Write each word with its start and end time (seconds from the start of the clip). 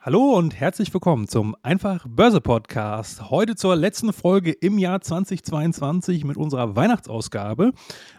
Hallo 0.00 0.36
und 0.36 0.54
herzlich 0.54 0.94
willkommen 0.94 1.26
zum 1.26 1.56
Einfach 1.62 2.06
Börse 2.08 2.40
Podcast. 2.40 3.30
Heute 3.30 3.56
zur 3.56 3.74
letzten 3.74 4.12
Folge 4.12 4.52
im 4.52 4.78
Jahr 4.78 5.00
2022 5.00 6.24
mit 6.24 6.36
unserer 6.36 6.76
Weihnachtsausgabe. 6.76 7.72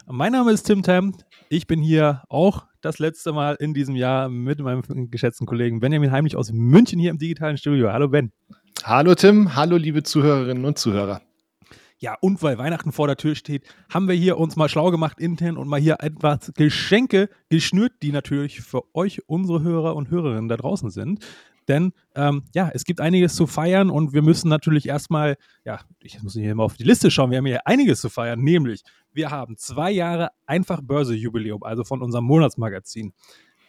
Mein 0.06 0.32
Name 0.32 0.52
ist 0.52 0.64
Tim 0.64 0.82
Tam. 0.82 1.14
Ich 1.48 1.66
bin 1.66 1.80
hier 1.80 2.22
auch 2.28 2.66
das 2.82 2.98
letzte 2.98 3.32
Mal 3.32 3.54
in 3.54 3.72
diesem 3.72 3.96
Jahr 3.96 4.28
mit 4.28 4.60
meinem 4.60 4.82
geschätzten 5.10 5.46
Kollegen 5.46 5.80
Benjamin 5.80 6.12
Heimlich 6.12 6.36
aus 6.36 6.52
München 6.52 7.00
hier 7.00 7.10
im 7.10 7.18
digitalen 7.18 7.56
Studio. 7.56 7.90
Hallo 7.90 8.08
Ben. 8.08 8.30
Hallo 8.84 9.14
Tim, 9.14 9.56
hallo 9.56 9.78
liebe 9.78 10.02
Zuhörerinnen 10.02 10.66
und 10.66 10.78
Zuhörer. 10.78 11.22
Ja, 12.02 12.16
und 12.20 12.42
weil 12.42 12.56
Weihnachten 12.56 12.92
vor 12.92 13.08
der 13.08 13.18
Tür 13.18 13.34
steht, 13.34 13.64
haben 13.90 14.08
wir 14.08 14.14
hier 14.14 14.38
uns 14.38 14.56
mal 14.56 14.70
schlau 14.70 14.90
gemacht 14.90 15.20
intern 15.20 15.58
und 15.58 15.68
mal 15.68 15.78
hier 15.78 15.98
etwas 16.00 16.50
Geschenke 16.54 17.28
geschnürt, 17.50 17.92
die 18.02 18.10
natürlich 18.10 18.62
für 18.62 18.84
euch, 18.94 19.28
unsere 19.28 19.62
Hörer 19.62 19.94
und 19.94 20.10
Hörerinnen 20.10 20.48
da 20.48 20.56
draußen 20.56 20.88
sind. 20.88 21.22
Denn 21.70 21.92
ähm, 22.16 22.42
ja, 22.52 22.68
es 22.74 22.82
gibt 22.82 23.00
einiges 23.00 23.36
zu 23.36 23.46
feiern 23.46 23.90
und 23.90 24.12
wir 24.12 24.22
müssen 24.22 24.48
natürlich 24.48 24.88
erstmal, 24.88 25.36
ja, 25.64 25.78
ich 26.00 26.20
muss 26.20 26.32
hier 26.32 26.52
mal 26.56 26.64
auf 26.64 26.76
die 26.76 26.82
Liste 26.82 27.12
schauen, 27.12 27.30
wir 27.30 27.38
haben 27.38 27.46
hier 27.46 27.64
einiges 27.64 28.00
zu 28.00 28.08
feiern, 28.08 28.40
nämlich 28.40 28.82
wir 29.12 29.30
haben 29.30 29.56
zwei 29.56 29.92
Jahre 29.92 30.30
einfach 30.46 30.80
Börse-Jubiläum, 30.82 31.62
also 31.62 31.84
von 31.84 32.02
unserem 32.02 32.24
Monatsmagazin. 32.24 33.12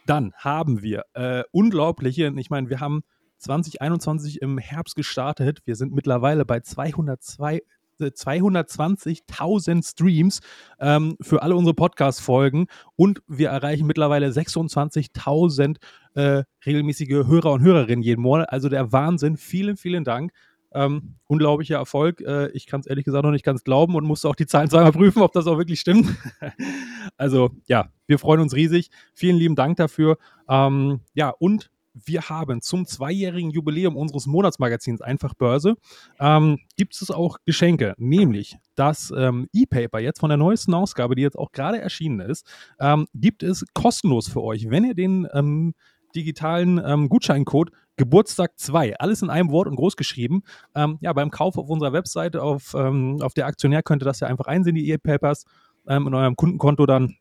Dann 0.04 0.32
haben 0.36 0.82
wir 0.82 1.04
äh, 1.14 1.44
unglaubliche, 1.52 2.32
ich 2.36 2.50
meine, 2.50 2.68
wir 2.70 2.80
haben 2.80 3.04
2021 3.38 4.42
im 4.42 4.58
Herbst 4.58 4.96
gestartet, 4.96 5.60
wir 5.64 5.76
sind 5.76 5.92
mittlerweile 5.92 6.44
bei 6.44 6.58
202 6.58 7.60
220.000 8.06 9.88
Streams 9.88 10.40
ähm, 10.80 11.16
für 11.20 11.42
alle 11.42 11.56
unsere 11.56 11.74
Podcast-Folgen 11.74 12.66
und 12.96 13.22
wir 13.26 13.50
erreichen 13.50 13.86
mittlerweile 13.86 14.28
26.000 14.28 15.76
äh, 16.14 16.44
regelmäßige 16.66 17.26
Hörer 17.26 17.52
und 17.52 17.62
Hörerinnen 17.62 18.02
jeden 18.02 18.22
Monat. 18.22 18.50
Also 18.50 18.68
der 18.68 18.92
Wahnsinn. 18.92 19.36
Vielen, 19.36 19.76
vielen 19.76 20.04
Dank. 20.04 20.32
Ähm, 20.74 21.16
unglaublicher 21.26 21.76
Erfolg. 21.76 22.20
Äh, 22.22 22.48
ich 22.52 22.66
kann 22.66 22.80
es 22.80 22.86
ehrlich 22.86 23.04
gesagt 23.04 23.24
noch 23.24 23.30
nicht 23.30 23.44
ganz 23.44 23.62
glauben 23.62 23.94
und 23.94 24.04
musste 24.04 24.28
auch 24.28 24.34
die 24.34 24.46
Zahlen 24.46 24.70
zweimal 24.70 24.92
prüfen, 24.92 25.22
ob 25.22 25.32
das 25.32 25.46
auch 25.46 25.58
wirklich 25.58 25.80
stimmt. 25.80 26.08
also 27.16 27.50
ja, 27.66 27.90
wir 28.06 28.18
freuen 28.18 28.40
uns 28.40 28.54
riesig. 28.54 28.90
Vielen 29.14 29.36
lieben 29.36 29.54
Dank 29.54 29.76
dafür. 29.76 30.16
Ähm, 30.48 31.00
ja, 31.14 31.28
und 31.30 31.70
wir 31.94 32.22
haben 32.22 32.62
zum 32.62 32.86
zweijährigen 32.86 33.50
Jubiläum 33.50 33.96
unseres 33.96 34.26
Monatsmagazins 34.26 35.00
Einfach 35.00 35.34
Börse, 35.34 35.76
ähm, 36.18 36.58
gibt 36.76 37.00
es 37.00 37.10
auch 37.10 37.38
Geschenke, 37.44 37.94
nämlich 37.98 38.56
das 38.74 39.12
ähm, 39.16 39.48
E-Paper 39.52 40.00
jetzt 40.00 40.20
von 40.20 40.30
der 40.30 40.38
neuesten 40.38 40.74
Ausgabe, 40.74 41.14
die 41.14 41.22
jetzt 41.22 41.38
auch 41.38 41.52
gerade 41.52 41.80
erschienen 41.80 42.20
ist, 42.20 42.46
ähm, 42.80 43.06
gibt 43.14 43.42
es 43.42 43.64
kostenlos 43.74 44.28
für 44.28 44.42
euch, 44.42 44.70
wenn 44.70 44.84
ihr 44.84 44.94
den 44.94 45.28
ähm, 45.32 45.74
digitalen 46.14 46.80
ähm, 46.84 47.08
Gutscheincode 47.08 47.70
Geburtstag 47.96 48.58
2, 48.58 48.98
alles 48.98 49.22
in 49.22 49.30
einem 49.30 49.50
Wort 49.50 49.68
und 49.68 49.76
groß 49.76 49.96
geschrieben. 49.96 50.42
Ähm, 50.74 50.98
ja, 51.02 51.12
beim 51.12 51.30
Kauf 51.30 51.58
auf 51.58 51.68
unserer 51.68 51.92
Webseite, 51.92 52.42
auf, 52.42 52.74
auf 52.74 53.34
der 53.34 53.46
Aktionär 53.46 53.82
könnt 53.82 54.02
ihr 54.02 54.06
das 54.06 54.20
ja 54.20 54.28
einfach 54.28 54.46
einsehen, 54.46 54.74
die 54.74 54.90
E-Papers, 54.90 55.44
in 55.86 56.14
eurem 56.14 56.36
Kundenkonto 56.36 56.86
dann 56.86 57.16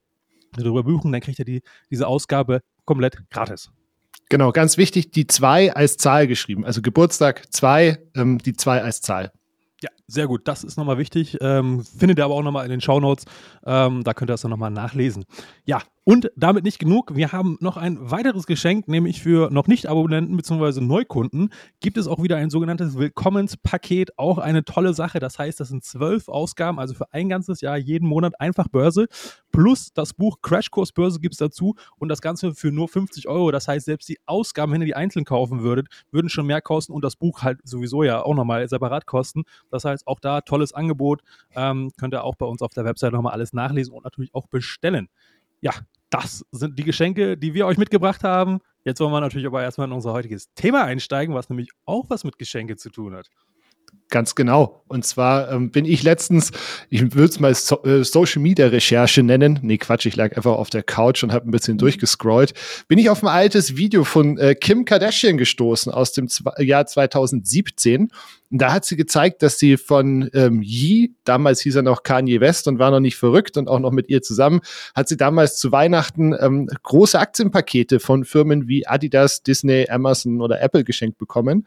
darüber 0.53 0.83
buchen, 0.83 1.11
dann 1.11 1.21
kriegt 1.21 1.39
ihr 1.39 1.45
die, 1.45 1.61
diese 1.89 2.07
Ausgabe 2.07 2.61
komplett 2.85 3.29
gratis. 3.29 3.71
Genau, 4.29 4.51
ganz 4.51 4.77
wichtig, 4.77 5.11
die 5.11 5.27
2 5.27 5.73
als 5.75 5.97
Zahl 5.97 6.25
geschrieben. 6.27 6.65
Also 6.65 6.81
Geburtstag 6.81 7.51
2, 7.53 7.99
ähm, 8.15 8.37
die 8.37 8.53
2 8.53 8.81
als 8.81 9.01
Zahl. 9.01 9.31
Ja, 9.81 9.89
sehr 10.07 10.27
gut. 10.27 10.47
Das 10.47 10.63
ist 10.63 10.77
nochmal 10.77 10.97
wichtig. 10.97 11.37
Ähm, 11.41 11.83
findet 11.83 12.19
ihr 12.19 12.25
aber 12.25 12.35
auch 12.35 12.43
nochmal 12.43 12.63
in 12.65 12.71
den 12.71 12.81
Shownotes. 12.81 13.25
Ähm, 13.65 14.03
da 14.03 14.13
könnt 14.13 14.29
ihr 14.29 14.33
das 14.33 14.41
dann 14.41 14.51
nochmal 14.51 14.71
nachlesen. 14.71 15.25
Ja, 15.65 15.81
und 16.03 16.31
damit 16.35 16.63
nicht 16.63 16.79
genug. 16.79 17.15
Wir 17.15 17.31
haben 17.31 17.57
noch 17.59 17.77
ein 17.77 18.09
weiteres 18.09 18.47
Geschenk, 18.47 18.87
nämlich 18.87 19.21
für 19.21 19.51
noch 19.51 19.67
nicht 19.67 19.87
Abonnenten 19.87 20.35
bzw. 20.35 20.81
Neukunden 20.81 21.49
gibt 21.79 21.97
es 21.97 22.07
auch 22.07 22.23
wieder 22.23 22.37
ein 22.37 22.49
sogenanntes 22.49 22.97
Willkommenspaket. 22.97 24.17
Auch 24.17 24.39
eine 24.39 24.63
tolle 24.63 24.93
Sache. 24.95 25.19
Das 25.19 25.37
heißt, 25.37 25.59
das 25.59 25.69
sind 25.69 25.83
zwölf 25.83 26.27
Ausgaben, 26.27 26.79
also 26.79 26.95
für 26.95 27.13
ein 27.13 27.29
ganzes 27.29 27.61
Jahr 27.61 27.77
jeden 27.77 28.07
Monat 28.07 28.39
einfach 28.39 28.67
Börse. 28.67 29.07
Plus 29.51 29.93
das 29.93 30.13
Buch 30.13 30.39
Crashkurs 30.41 30.91
Börse 30.91 31.19
gibt 31.19 31.35
es 31.35 31.39
dazu 31.39 31.75
und 31.99 32.09
das 32.09 32.21
Ganze 32.21 32.55
für 32.55 32.71
nur 32.71 32.87
50 32.87 33.27
Euro. 33.27 33.51
Das 33.51 33.67
heißt, 33.67 33.85
selbst 33.85 34.09
die 34.09 34.17
Ausgaben, 34.25 34.71
wenn 34.71 34.81
ihr 34.81 34.87
die 34.87 34.95
einzeln 34.95 35.25
kaufen 35.25 35.61
würdet, 35.61 35.87
würden 36.11 36.29
schon 36.29 36.47
mehr 36.47 36.61
kosten 36.61 36.93
und 36.93 37.03
das 37.03 37.15
Buch 37.15 37.43
halt 37.43 37.59
sowieso 37.63 38.03
ja 38.03 38.23
auch 38.23 38.33
nochmal 38.33 38.67
separat 38.67 39.05
kosten. 39.05 39.43
Das 39.69 39.85
heißt, 39.85 40.07
auch 40.07 40.19
da 40.19 40.41
tolles 40.41 40.73
Angebot. 40.73 41.21
Ähm, 41.55 41.91
könnt 41.99 42.15
ihr 42.15 42.23
auch 42.23 42.35
bei 42.35 42.45
uns 42.47 42.63
auf 42.63 42.73
der 42.73 42.85
Website 42.85 43.13
nochmal 43.13 43.33
alles 43.33 43.53
nachlesen 43.53 43.93
und 43.93 44.03
natürlich 44.03 44.33
auch 44.33 44.47
bestellen 44.47 45.09
ja, 45.61 45.73
das 46.09 46.45
sind 46.51 46.77
die 46.77 46.83
Geschenke, 46.83 47.37
die 47.37 47.53
wir 47.53 47.65
euch 47.65 47.77
mitgebracht 47.77 48.23
haben. 48.23 48.59
Jetzt 48.83 48.99
wollen 48.99 49.13
wir 49.13 49.21
natürlich 49.21 49.47
aber 49.47 49.61
erstmal 49.61 49.87
in 49.87 49.93
unser 49.93 50.11
heutiges 50.11 50.53
Thema 50.53 50.83
einsteigen, 50.83 51.33
was 51.35 51.49
nämlich 51.49 51.69
auch 51.85 52.09
was 52.09 52.23
mit 52.23 52.37
Geschenke 52.37 52.75
zu 52.75 52.89
tun 52.89 53.15
hat. 53.15 53.29
Ganz 54.11 54.35
genau. 54.35 54.83
Und 54.89 55.05
zwar 55.05 55.49
ähm, 55.53 55.71
bin 55.71 55.85
ich 55.85 56.03
letztens, 56.03 56.51
ich 56.89 57.15
würde 57.15 57.29
es 57.29 57.39
mal 57.39 57.55
so, 57.55 57.81
äh, 57.83 58.03
Social 58.03 58.41
Media 58.41 58.67
Recherche 58.67 59.23
nennen. 59.23 59.59
Nee, 59.61 59.77
Quatsch, 59.77 60.05
ich 60.05 60.17
lag 60.17 60.35
einfach 60.35 60.51
auf 60.51 60.69
der 60.69 60.83
Couch 60.83 61.23
und 61.23 61.31
habe 61.31 61.47
ein 61.47 61.51
bisschen 61.51 61.75
mhm. 61.75 61.79
durchgescrollt. 61.79 62.53
Bin 62.89 62.99
ich 62.99 63.09
auf 63.09 63.23
ein 63.23 63.29
altes 63.29 63.77
Video 63.77 64.03
von 64.03 64.37
äh, 64.37 64.53
Kim 64.53 64.83
Kardashian 64.83 65.37
gestoßen 65.37 65.93
aus 65.93 66.11
dem 66.11 66.27
Z 66.27 66.45
Jahr 66.59 66.85
2017. 66.85 68.11
Und 68.51 68.61
da 68.61 68.73
hat 68.73 68.83
sie 68.83 68.97
gezeigt, 68.97 69.43
dass 69.43 69.57
sie 69.57 69.77
von 69.77 70.29
ähm, 70.33 70.61
Yee, 70.61 71.11
damals 71.23 71.61
hieß 71.61 71.77
er 71.77 71.83
noch 71.83 72.03
Kanye 72.03 72.41
West 72.41 72.67
und 72.67 72.79
war 72.79 72.91
noch 72.91 72.99
nicht 72.99 73.15
verrückt 73.15 73.55
und 73.55 73.69
auch 73.69 73.79
noch 73.79 73.91
mit 73.91 74.09
ihr 74.09 74.21
zusammen, 74.21 74.59
hat 74.93 75.07
sie 75.07 75.15
damals 75.15 75.57
zu 75.57 75.71
Weihnachten 75.71 76.35
ähm, 76.37 76.67
große 76.83 77.17
Aktienpakete 77.17 78.01
von 78.01 78.25
Firmen 78.25 78.67
wie 78.67 78.85
Adidas, 78.85 79.41
Disney, 79.41 79.87
Amazon 79.89 80.41
oder 80.41 80.61
Apple 80.61 80.83
geschenkt 80.83 81.17
bekommen. 81.17 81.65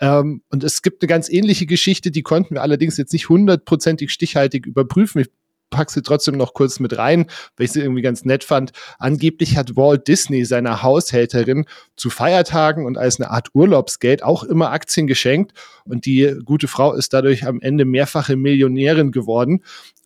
Ähm, 0.00 0.42
und 0.48 0.64
es 0.64 0.82
gibt 0.82 1.02
eine 1.02 1.08
ganz 1.08 1.28
ähnliche 1.28 1.66
Geschichte, 1.66 2.10
die 2.10 2.22
konnten 2.22 2.54
wir 2.54 2.62
allerdings 2.62 2.96
jetzt 2.96 3.12
nicht 3.12 3.28
hundertprozentig 3.28 4.10
stichhaltig 4.10 4.66
überprüfen. 4.66 5.20
Ich 5.20 5.28
pack 5.70 5.90
sie 5.90 6.02
trotzdem 6.02 6.36
noch 6.36 6.52
kurz 6.52 6.80
mit 6.80 6.98
rein, 6.98 7.26
weil 7.56 7.66
ich 7.66 7.72
sie 7.72 7.80
irgendwie 7.80 8.02
ganz 8.02 8.24
nett 8.24 8.44
fand. 8.44 8.72
Angeblich 8.98 9.56
hat 9.56 9.76
Walt 9.76 10.08
Disney 10.08 10.44
seiner 10.44 10.82
Haushälterin 10.82 11.64
zu 11.96 12.10
Feiertagen 12.10 12.84
und 12.84 12.98
als 12.98 13.20
eine 13.20 13.30
Art 13.30 13.48
Urlaubsgeld 13.54 14.22
auch 14.22 14.42
immer 14.42 14.72
Aktien 14.72 15.06
geschenkt. 15.06 15.52
Und 15.84 16.06
die 16.06 16.36
gute 16.44 16.66
Frau 16.66 16.92
ist 16.92 17.12
dadurch 17.12 17.46
am 17.46 17.60
Ende 17.60 17.84
mehrfache 17.84 18.36
Millionärin 18.36 19.12
geworden. 19.12 19.62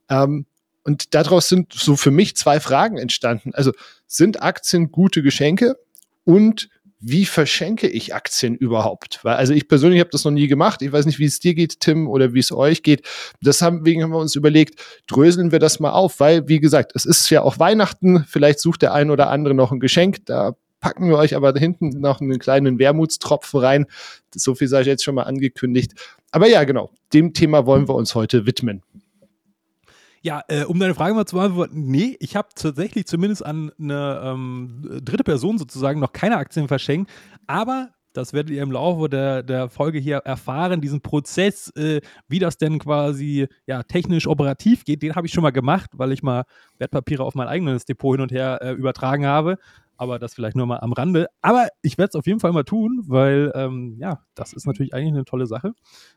Ähm, 0.09 0.47
und 0.83 1.15
daraus 1.15 1.49
sind 1.49 1.73
so 1.73 1.97
für 1.97 2.11
mich 2.11 2.37
zwei 2.37 2.61
Fragen 2.61 2.99
entstanden. 2.99 3.53
Also 3.55 3.73
sind 4.07 4.43
Aktien 4.43 4.93
gute 4.93 5.23
Geschenke? 5.23 5.77
Und 6.25 6.69
wie 7.07 7.27
verschenke 7.27 7.87
ich 7.87 8.15
Aktien 8.15 8.57
überhaupt? 8.57 9.21
Weil, 9.23 9.37
also 9.37 9.53
ich 9.53 9.69
persönlich 9.69 10.01
habe 10.01 10.11
das 10.11 10.25
noch 10.25 10.33
nie 10.33 10.49
gemacht. 10.49 10.81
Ich 10.81 10.91
weiß 10.91 11.05
nicht, 11.05 11.19
wie 11.19 11.27
es 11.27 11.39
dir 11.39 11.55
geht, 11.55 11.81
Tim, 11.81 12.09
oder 12.09 12.33
wie 12.33 12.39
es 12.39 12.51
euch 12.51 12.83
geht. 12.83 13.07
Deswegen 13.43 14.03
haben 14.03 14.11
wir 14.11 14.19
uns 14.19 14.35
überlegt, 14.37 14.81
dröseln 15.07 15.53
wir 15.53 15.59
das 15.59 15.81
mal 15.81 15.93
auf, 15.93 16.19
weil, 16.19 16.49
wie 16.49 16.61
gesagt, 16.61 16.93
es 16.95 17.05
ist 17.05 17.29
ja 17.29 17.43
auch 17.43 17.59
Weihnachten. 17.59 18.25
Vielleicht 18.27 18.59
sucht 18.59 18.81
der 18.81 18.95
ein 18.95 19.11
oder 19.11 19.29
andere 19.29 19.55
noch 19.55 19.71
ein 19.71 19.81
Geschenk. 19.81 20.25
Da 20.25 20.57
packen 20.81 21.09
wir 21.09 21.19
euch 21.19 21.37
aber 21.37 21.53
hinten 21.53 21.89
noch 22.01 22.23
einen 22.23 22.39
kleinen 22.39 22.79
Wermutstropfen 22.79 23.61
rein. 23.61 23.87
So 24.35 24.55
viel 24.55 24.69
sei 24.69 24.81
ich 24.81 24.87
jetzt 24.87 25.05
schon 25.05 25.15
mal 25.15 25.25
angekündigt. 25.25 25.93
Aber 26.31 26.49
ja, 26.49 26.65
genau, 26.65 26.91
dem 27.13 27.35
Thema 27.35 27.67
wollen 27.67 27.87
wir 27.87 27.95
uns 27.95 28.15
heute 28.15 28.47
widmen. 28.47 28.83
Ja, 30.25 30.41
äh, 30.49 30.65
um 30.65 30.81
deine 30.81 30.95
Frage 30.95 31.13
mal 31.13 31.27
zu 31.27 31.37
beantworten, 31.37 31.85
nee, 31.85 32.17
ich 32.19 32.35
habe 32.35 32.49
tatsächlich 32.55 33.07
zumindest 33.07 33.45
an 33.45 33.71
eine 33.79 34.23
ähm, 34.25 35.01
dritte 35.05 35.23
Person 35.23 35.59
sozusagen 35.59 36.01
noch 36.01 36.15
keine 36.15 36.39
Aktien 36.39 36.67
verschenkt, 36.67 37.11
aber 37.47 37.91
das 38.15 38.33
werdet 38.33 38.51
ihr 38.55 38.63
im 38.63 38.73
Laufe 38.73 39.11
der, 39.11 39.43
der 39.43 39.69
Folge 39.69 39.99
hier 39.99 40.19
erfahren, 40.19 40.81
diesen 40.81 41.03
Prozess, 41.03 41.69
äh, 41.77 42.01
wie 42.27 42.39
das 42.39 42.57
denn 42.57 42.79
quasi 42.79 43.49
ja, 43.67 43.83
technisch 43.83 44.27
operativ 44.27 44.87
geht, 44.87 45.03
den 45.03 45.15
habe 45.15 45.27
ich 45.27 45.33
schon 45.35 45.43
mal 45.43 45.51
gemacht, 45.51 45.91
weil 45.93 46.13
ich 46.13 46.23
mal 46.23 46.45
Wertpapiere 46.79 47.23
auf 47.23 47.35
mein 47.35 47.49
eigenes 47.49 47.85
Depot 47.85 48.15
hin 48.15 48.23
und 48.23 48.33
her 48.33 48.61
äh, 48.63 48.73
übertragen 48.73 49.27
habe 49.27 49.59
aber 49.97 50.19
das 50.19 50.35
vielleicht 50.35 50.57
nur 50.57 50.67
mal 50.67 50.79
am 50.79 50.93
Rande. 50.93 51.29
Aber 51.41 51.69
ich 51.83 51.99
werde 51.99 52.11
es 52.11 52.15
auf 52.15 52.27
jeden 52.27 52.41
Fall 52.41 52.53
mal 52.53 52.65
tun, 52.65 53.03
weil 53.07 53.53
ähm, 53.55 53.97
ja, 53.99 54.25
das 54.35 54.53
ist 54.53 54.67
natürlich 54.67 54.95
eigentlich 54.95 55.15
eine 55.15 55.25
tolle 55.25 55.47
Sache. 55.47 55.73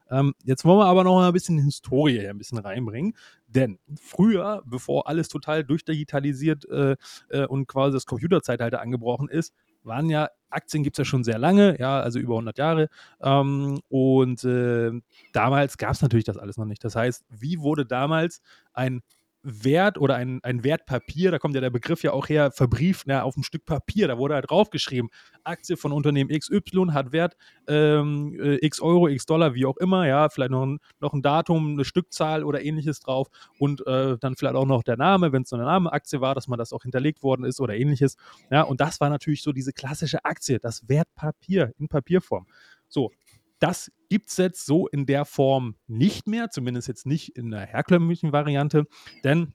Ähm, 0.10 0.34
jetzt 0.44 0.66
wollen 0.66 0.80
wir 0.80 0.86
aber 0.86 1.04
noch 1.04 1.16
mal 1.16 1.28
ein 1.28 1.34
bisschen 1.34 1.60
Historie 1.60 2.20
hier 2.20 2.30
ein 2.30 2.38
bisschen 2.38 2.58
reinbringen, 2.58 3.14
denn 3.48 3.80
früher, 4.00 4.64
bevor 4.66 5.08
alles 5.08 5.30
total 5.30 5.64
durchdigitalisiert 5.64 6.66
äh, 6.70 6.96
äh, 7.30 7.46
und 7.46 7.68
quasi 7.68 7.94
das 7.94 8.06
Computerzeitalter 8.06 8.82
angebrochen 8.82 9.30
ist, 9.30 9.54
waren 9.84 10.10
ja 10.10 10.30
Aktien 10.50 10.84
gibt 10.84 10.96
es 10.96 11.00
ja 11.00 11.06
schon 11.06 11.24
sehr 11.24 11.38
lange, 11.38 11.78
ja, 11.80 12.00
also 12.00 12.20
über 12.20 12.36
100 12.36 12.58
Jahre. 12.58 12.90
Ähm, 13.22 13.80
und 13.90 14.44
äh, 14.44 14.92
damals 15.34 15.78
gab 15.78 15.92
es 15.92 16.02
natürlich 16.02 16.26
das 16.26 16.38
alles 16.38 16.58
noch 16.58 16.66
nicht. 16.66 16.84
Das 16.84 16.96
heißt, 16.96 17.26
wie 17.30 17.60
wurde 17.60 17.86
damals 17.86 18.42
ein 18.74 19.02
Wert 19.48 19.98
oder 19.98 20.16
ein, 20.16 20.40
ein 20.44 20.64
Wertpapier, 20.64 21.32
da 21.32 21.40
kommt 21.40 21.56
ja 21.56 21.62
der 21.62 21.70
Begriff 21.70 22.04
ja 22.04 22.12
auch 22.12 22.28
her, 22.28 22.52
verbrieft 22.52 23.08
ja, 23.08 23.24
auf 23.24 23.38
ein 23.38 23.44
Stück 23.44 23.66
Papier, 23.66 24.10
da 24.10 24.18
wurde 24.18 24.36
halt 24.36 24.50
draufgeschrieben, 24.50 25.10
Aktie 25.44 25.78
von 25.78 25.94
Unternehmen 25.94 26.30
XY 26.30 26.88
hat 26.92 27.14
Wert 27.14 27.38
ähm, 27.68 28.38
äh, 28.40 28.58
x 28.66 28.82
Euro, 28.82 29.08
x 29.08 29.26
Dollar, 29.26 29.56
wie 29.56 29.66
auch 29.66 29.78
immer, 29.78 30.06
ja, 30.06 30.28
vielleicht 30.28 30.52
noch 30.52 30.66
ein, 30.66 30.80
noch 31.00 31.14
ein 31.14 31.22
Datum, 31.22 31.74
eine 31.74 31.86
Stückzahl 31.86 32.44
oder 32.44 32.62
ähnliches 32.62 33.00
drauf 33.00 33.30
und 33.58 33.86
äh, 33.88 34.18
dann 34.20 34.36
vielleicht 34.36 34.56
auch 34.56 34.66
noch 34.66 34.84
der 34.84 34.98
Name, 34.98 35.32
wenn 35.32 35.44
es 35.44 35.50
so 35.50 35.56
eine 35.56 35.66
Name-Aktie 35.66 36.20
war, 36.20 36.36
dass 36.36 36.50
man 36.50 36.60
das 36.60 36.74
auch 36.74 36.84
hinterlegt 36.84 37.24
worden 37.24 37.46
ist 37.46 37.62
oder 37.62 37.76
ähnliches. 37.76 38.18
Ja, 38.52 38.64
und 38.64 38.82
das 38.82 39.00
war 39.00 39.10
natürlich 39.10 39.44
so 39.44 39.54
diese 39.54 39.72
klassische 39.72 40.26
Aktie, 40.26 40.60
das 40.60 40.90
Wertpapier 40.90 41.72
in 41.80 41.88
Papierform. 41.88 42.46
So, 42.90 43.12
das 43.60 43.92
gibt 44.10 44.30
es 44.30 44.38
jetzt 44.38 44.66
so 44.66 44.88
in 44.88 45.06
der 45.06 45.26
Form 45.26 45.76
nicht 45.88 46.28
mehr, 46.28 46.50
zumindest 46.50 46.88
jetzt 46.88 47.06
nicht 47.06 47.36
in 47.36 47.52
der 47.52 47.62
herkömmlichen 47.62 48.32
Variante, 48.32 48.86
denn 49.24 49.54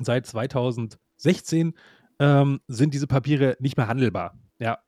seit 0.00 0.26
2016 0.26 1.74
ähm, 2.18 2.60
sind 2.68 2.94
diese 2.94 3.06
Papiere 3.06 3.56
nicht 3.60 3.76
mehr 3.76 3.88
handelbar. 3.88 4.38
Ja, 4.58 4.78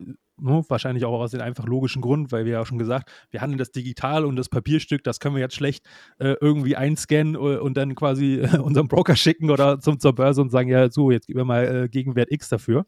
ne, 0.41 0.65
wahrscheinlich 0.69 1.05
auch 1.05 1.21
aus 1.21 1.33
dem 1.33 1.41
einfach 1.41 1.67
logischen 1.67 2.03
Grund, 2.03 2.33
weil 2.33 2.45
wir 2.45 2.53
ja 2.53 2.67
schon 2.67 2.79
gesagt, 2.79 3.11
wir 3.31 3.41
handeln 3.41 3.59
das 3.59 3.71
digital 3.71 4.25
und 4.25 4.37
das 4.37 4.49
Papierstück, 4.49 5.05
das 5.05 5.21
können 5.21 5.35
wir 5.35 5.43
jetzt 5.43 5.55
schlecht 5.55 5.87
äh, 6.19 6.35
irgendwie 6.41 6.77
einscannen 6.77 7.35
äh, 7.35 7.59
und 7.59 7.77
dann 7.77 7.95
quasi 7.95 8.41
äh, 8.41 8.59
unserem 8.59 8.89
Broker 8.89 9.17
schicken 9.17 9.51
oder 9.51 9.81
zum, 9.81 10.01
zur 10.01 10.15
Börse 10.15 10.41
und 10.41 10.51
sagen, 10.51 10.69
ja, 10.69 10.91
so, 10.91 11.11
jetzt 11.11 11.27
geben 11.27 11.41
wir 11.41 11.45
mal 11.45 11.85
äh, 11.85 11.89
Gegenwert 11.89 12.31
X 12.33 12.49
dafür. 12.49 12.87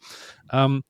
Ähm, 0.51 0.83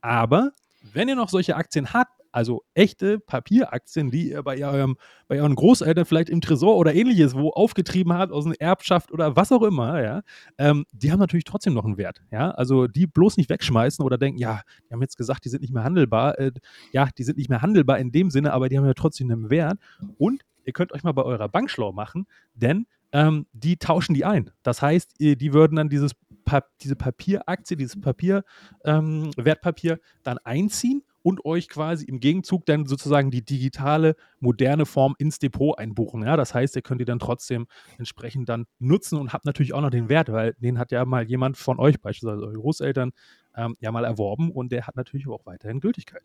aber 0.00 0.52
wenn 0.92 1.08
ihr 1.08 1.16
noch 1.16 1.28
solche 1.28 1.56
Aktien 1.56 1.92
habt, 1.92 2.19
also 2.32 2.62
echte 2.74 3.18
Papieraktien, 3.18 4.10
die 4.10 4.30
ihr 4.30 4.42
bei, 4.42 4.64
eurem, 4.64 4.96
bei 5.28 5.40
euren 5.40 5.54
Großeltern 5.54 6.04
vielleicht 6.04 6.30
im 6.30 6.40
Tresor 6.40 6.76
oder 6.76 6.94
ähnliches, 6.94 7.34
wo 7.34 7.50
aufgetrieben 7.50 8.12
habt, 8.12 8.32
aus 8.32 8.46
einer 8.46 8.60
Erbschaft 8.60 9.12
oder 9.12 9.36
was 9.36 9.52
auch 9.52 9.62
immer, 9.62 10.02
ja, 10.02 10.22
ähm, 10.58 10.84
die 10.92 11.10
haben 11.10 11.18
natürlich 11.18 11.44
trotzdem 11.44 11.74
noch 11.74 11.84
einen 11.84 11.98
Wert. 11.98 12.22
Ja, 12.30 12.50
also 12.50 12.86
die 12.86 13.06
bloß 13.06 13.36
nicht 13.36 13.50
wegschmeißen 13.50 14.04
oder 14.04 14.18
denken, 14.18 14.38
ja, 14.38 14.62
die 14.88 14.92
haben 14.92 15.02
jetzt 15.02 15.16
gesagt, 15.16 15.44
die 15.44 15.48
sind 15.48 15.62
nicht 15.62 15.72
mehr 15.72 15.84
handelbar. 15.84 16.38
Äh, 16.38 16.52
ja, 16.92 17.08
die 17.16 17.24
sind 17.24 17.38
nicht 17.38 17.50
mehr 17.50 17.62
handelbar 17.62 17.98
in 17.98 18.12
dem 18.12 18.30
Sinne, 18.30 18.52
aber 18.52 18.68
die 18.68 18.78
haben 18.78 18.86
ja 18.86 18.94
trotzdem 18.94 19.30
einen 19.30 19.50
Wert. 19.50 19.78
Und 20.18 20.42
ihr 20.64 20.72
könnt 20.72 20.92
euch 20.92 21.02
mal 21.02 21.12
bei 21.12 21.22
eurer 21.22 21.48
Bank 21.48 21.70
schlau 21.70 21.92
machen, 21.92 22.26
denn 22.54 22.86
ähm, 23.12 23.46
die 23.52 23.76
tauschen 23.76 24.14
die 24.14 24.24
ein. 24.24 24.50
Das 24.62 24.82
heißt, 24.82 25.14
die 25.18 25.52
würden 25.52 25.76
dann 25.76 25.88
dieses 25.88 26.12
pa 26.44 26.62
diese 26.80 26.96
Papieraktie, 26.96 27.76
dieses 27.76 28.00
Papier, 28.00 28.44
ähm, 28.84 29.30
Wertpapier 29.36 30.00
dann 30.22 30.38
einziehen 30.38 31.02
und 31.22 31.44
euch 31.44 31.68
quasi 31.68 32.04
im 32.06 32.20
Gegenzug 32.20 32.66
dann 32.66 32.86
sozusagen 32.86 33.30
die 33.30 33.44
digitale, 33.44 34.16
moderne 34.38 34.86
Form 34.86 35.14
ins 35.18 35.38
Depot 35.38 35.78
einbuchen. 35.78 36.22
Ja, 36.22 36.36
das 36.36 36.54
heißt, 36.54 36.76
ihr 36.76 36.82
könnt 36.82 37.00
die 37.00 37.04
dann 37.04 37.18
trotzdem 37.18 37.66
entsprechend 37.98 38.48
dann 38.48 38.66
nutzen 38.78 39.18
und 39.18 39.32
habt 39.32 39.44
natürlich 39.44 39.74
auch 39.74 39.80
noch 39.80 39.90
den 39.90 40.08
Wert, 40.08 40.30
weil 40.32 40.54
den 40.58 40.78
hat 40.78 40.92
ja 40.92 41.04
mal 41.04 41.24
jemand 41.24 41.56
von 41.56 41.78
euch, 41.78 42.00
beispielsweise 42.00 42.42
eure 42.42 42.54
Großeltern, 42.54 43.12
ähm, 43.56 43.76
ja 43.80 43.92
mal 43.92 44.04
erworben 44.04 44.50
und 44.50 44.72
der 44.72 44.86
hat 44.86 44.96
natürlich 44.96 45.28
auch 45.28 45.44
weiterhin 45.46 45.80
Gültigkeit. 45.80 46.22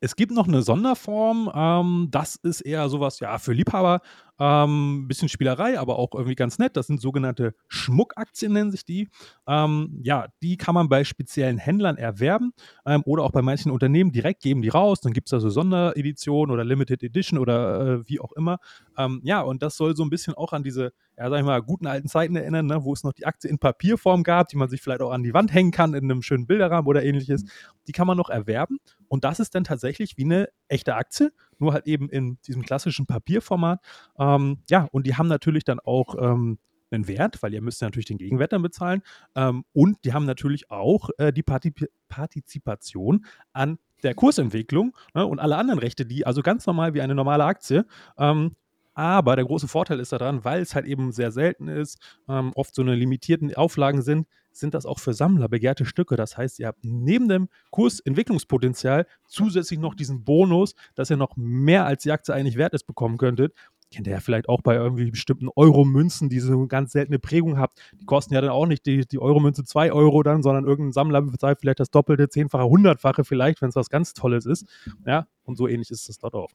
Es 0.00 0.16
gibt 0.16 0.32
noch 0.32 0.46
eine 0.46 0.60
Sonderform, 0.60 1.50
ähm, 1.54 2.08
das 2.10 2.36
ist 2.36 2.60
eher 2.60 2.88
sowas, 2.90 3.20
ja, 3.20 3.38
für 3.38 3.52
Liebhaber, 3.54 4.00
ähm, 4.38 5.06
bisschen 5.06 5.28
Spielerei, 5.28 5.78
aber 5.78 5.98
auch 5.98 6.14
irgendwie 6.14 6.34
ganz 6.34 6.58
nett. 6.58 6.76
Das 6.76 6.86
sind 6.88 7.00
sogenannte 7.00 7.54
Schmuckaktien, 7.68 8.52
nennen 8.52 8.70
sich 8.70 8.84
die. 8.84 9.08
Ähm, 9.46 10.00
ja, 10.02 10.26
die 10.42 10.56
kann 10.56 10.74
man 10.74 10.88
bei 10.88 11.04
speziellen 11.04 11.58
Händlern 11.58 11.96
erwerben 11.96 12.52
ähm, 12.84 13.02
oder 13.06 13.22
auch 13.22 13.30
bei 13.30 13.42
manchen 13.42 13.70
Unternehmen 13.70 14.12
direkt 14.12 14.42
geben 14.42 14.62
die 14.62 14.68
raus. 14.68 15.00
Dann 15.00 15.12
gibt 15.12 15.28
es 15.28 15.30
da 15.30 15.40
so 15.40 15.50
Sonderedition 15.50 16.50
oder 16.50 16.64
Limited 16.64 17.02
Edition 17.02 17.38
oder 17.38 17.80
äh, 17.80 18.08
wie 18.08 18.20
auch 18.20 18.32
immer. 18.32 18.58
Ähm, 18.98 19.20
ja, 19.24 19.40
und 19.40 19.62
das 19.62 19.76
soll 19.76 19.94
so 19.96 20.02
ein 20.04 20.10
bisschen 20.10 20.34
auch 20.34 20.52
an 20.52 20.62
diese, 20.62 20.92
ja, 21.16 21.30
sag 21.30 21.38
ich 21.38 21.44
mal, 21.44 21.62
guten 21.62 21.86
alten 21.86 22.08
Zeiten 22.08 22.34
erinnern, 22.34 22.66
ne, 22.66 22.84
wo 22.84 22.92
es 22.92 23.04
noch 23.04 23.12
die 23.12 23.26
Aktie 23.26 23.48
in 23.48 23.58
Papierform 23.58 24.22
gab, 24.24 24.48
die 24.48 24.56
man 24.56 24.68
sich 24.68 24.80
vielleicht 24.82 25.00
auch 25.00 25.12
an 25.12 25.22
die 25.22 25.34
Wand 25.34 25.52
hängen 25.52 25.70
kann 25.70 25.94
in 25.94 26.04
einem 26.04 26.22
schönen 26.22 26.46
Bilderrahmen 26.46 26.88
oder 26.88 27.04
ähnliches. 27.04 27.44
Die 27.86 27.92
kann 27.92 28.06
man 28.06 28.16
noch 28.16 28.30
erwerben. 28.30 28.78
Und 29.08 29.24
das 29.24 29.38
ist 29.38 29.54
dann 29.54 29.64
tatsächlich 29.64 30.16
wie 30.16 30.24
eine 30.24 30.48
echte 30.68 30.96
Aktie 30.96 31.32
nur 31.64 31.72
halt 31.72 31.86
eben 31.86 32.08
in 32.10 32.38
diesem 32.46 32.62
klassischen 32.62 33.06
Papierformat. 33.06 33.80
Ähm, 34.18 34.58
ja, 34.68 34.86
und 34.92 35.06
die 35.06 35.16
haben 35.16 35.28
natürlich 35.28 35.64
dann 35.64 35.80
auch 35.80 36.14
ähm, 36.20 36.58
einen 36.90 37.08
Wert, 37.08 37.42
weil 37.42 37.54
ihr 37.54 37.62
müsst 37.62 37.80
natürlich 37.82 38.06
den 38.06 38.18
Gegenwert 38.18 38.52
dann 38.52 38.62
bezahlen. 38.62 39.02
Ähm, 39.34 39.64
und 39.72 39.96
die 40.04 40.12
haben 40.12 40.26
natürlich 40.26 40.70
auch 40.70 41.10
äh, 41.18 41.32
die 41.32 41.42
Partip 41.42 41.88
Partizipation 42.08 43.24
an 43.52 43.78
der 44.02 44.14
Kursentwicklung 44.14 44.94
ne, 45.14 45.26
und 45.26 45.40
alle 45.40 45.56
anderen 45.56 45.80
Rechte, 45.80 46.06
die 46.06 46.26
also 46.26 46.42
ganz 46.42 46.66
normal 46.66 46.94
wie 46.94 47.00
eine 47.00 47.14
normale 47.14 47.44
Aktie. 47.44 47.86
Ähm, 48.18 48.54
aber 48.92 49.34
der 49.34 49.46
große 49.46 49.66
Vorteil 49.66 49.98
ist 49.98 50.12
daran, 50.12 50.44
weil 50.44 50.62
es 50.62 50.74
halt 50.74 50.86
eben 50.86 51.10
sehr 51.10 51.32
selten 51.32 51.66
ist, 51.66 51.98
ähm, 52.28 52.52
oft 52.54 52.74
so 52.74 52.82
eine 52.82 52.94
limitierten 52.94 53.52
Auflagen 53.54 54.02
sind, 54.02 54.28
sind 54.56 54.74
das 54.74 54.86
auch 54.86 54.98
für 54.98 55.14
Sammler 55.14 55.48
begehrte 55.48 55.84
Stücke. 55.84 56.16
Das 56.16 56.36
heißt, 56.36 56.58
ihr 56.58 56.66
habt 56.68 56.84
neben 56.84 57.28
dem 57.28 57.48
Kursentwicklungspotenzial 57.70 59.06
zusätzlich 59.26 59.78
noch 59.78 59.94
diesen 59.94 60.24
Bonus, 60.24 60.74
dass 60.94 61.10
ihr 61.10 61.16
noch 61.16 61.36
mehr 61.36 61.86
als 61.86 62.02
die 62.02 62.12
Aktie 62.12 62.34
eigentlich 62.34 62.56
wert 62.56 62.74
ist 62.74 62.84
bekommen 62.86 63.18
könntet. 63.18 63.52
Kennt 63.90 64.06
ihr 64.06 64.14
ja 64.14 64.20
vielleicht 64.20 64.48
auch 64.48 64.60
bei 64.60 64.74
irgendwie 64.74 65.10
bestimmten 65.10 65.48
Euro-Münzen, 65.54 66.28
die 66.28 66.40
so 66.40 66.52
eine 66.52 66.66
ganz 66.66 66.92
seltene 66.92 67.18
Prägung 67.18 67.58
habt. 67.58 67.78
Die 68.00 68.06
kosten 68.06 68.34
ja 68.34 68.40
dann 68.40 68.50
auch 68.50 68.66
nicht 68.66 68.86
die, 68.86 69.06
die 69.06 69.18
Euro-Münze 69.18 69.64
2 69.64 69.92
Euro 69.92 70.22
dann, 70.22 70.42
sondern 70.42 70.64
irgendein 70.64 70.92
Sammler 70.92 71.22
bezahlt 71.22 71.60
vielleicht 71.60 71.80
das 71.80 71.90
Doppelte, 71.90 72.28
Zehnfache, 72.28 72.64
Hundertfache 72.64 73.24
vielleicht, 73.24 73.62
wenn 73.62 73.68
es 73.68 73.76
was 73.76 73.90
ganz 73.90 74.12
Tolles 74.12 74.46
ist. 74.46 74.66
Ja, 75.06 75.28
und 75.44 75.56
so 75.56 75.68
ähnlich 75.68 75.90
ist 75.90 76.08
es 76.08 76.18
dort 76.18 76.34
auch. 76.34 76.50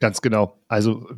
Ganz 0.00 0.20
genau. 0.20 0.56
Also 0.68 1.08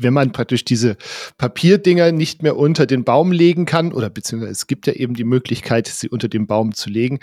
wenn 0.00 0.12
man 0.12 0.32
praktisch 0.32 0.64
diese 0.64 0.96
Papierdinger 1.38 2.12
nicht 2.12 2.42
mehr 2.42 2.56
unter 2.56 2.86
den 2.86 3.04
Baum 3.04 3.32
legen 3.32 3.64
kann, 3.64 3.92
oder 3.92 4.10
beziehungsweise 4.10 4.52
es 4.52 4.66
gibt 4.66 4.86
ja 4.86 4.92
eben 4.92 5.14
die 5.14 5.24
Möglichkeit, 5.24 5.86
sie 5.86 6.08
unter 6.08 6.28
den 6.28 6.46
Baum 6.46 6.74
zu 6.74 6.90
legen. 6.90 7.20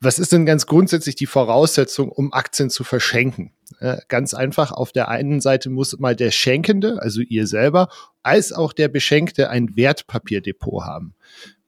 Was 0.00 0.18
ist 0.18 0.32
denn 0.32 0.44
ganz 0.44 0.66
grundsätzlich 0.66 1.16
die 1.16 1.26
Voraussetzung, 1.26 2.10
um 2.10 2.32
Aktien 2.32 2.68
zu 2.68 2.84
verschenken? 2.84 3.52
Ganz 4.08 4.34
einfach, 4.34 4.70
auf 4.70 4.92
der 4.92 5.08
einen 5.08 5.40
Seite 5.40 5.70
muss 5.70 5.98
mal 5.98 6.14
der 6.14 6.30
Schenkende, 6.30 7.00
also 7.00 7.22
ihr 7.22 7.46
selber, 7.46 7.88
als 8.22 8.52
auch 8.52 8.72
der 8.72 8.88
Beschenkte 8.88 9.48
ein 9.48 9.74
Wertpapierdepot 9.74 10.84
haben. 10.84 11.14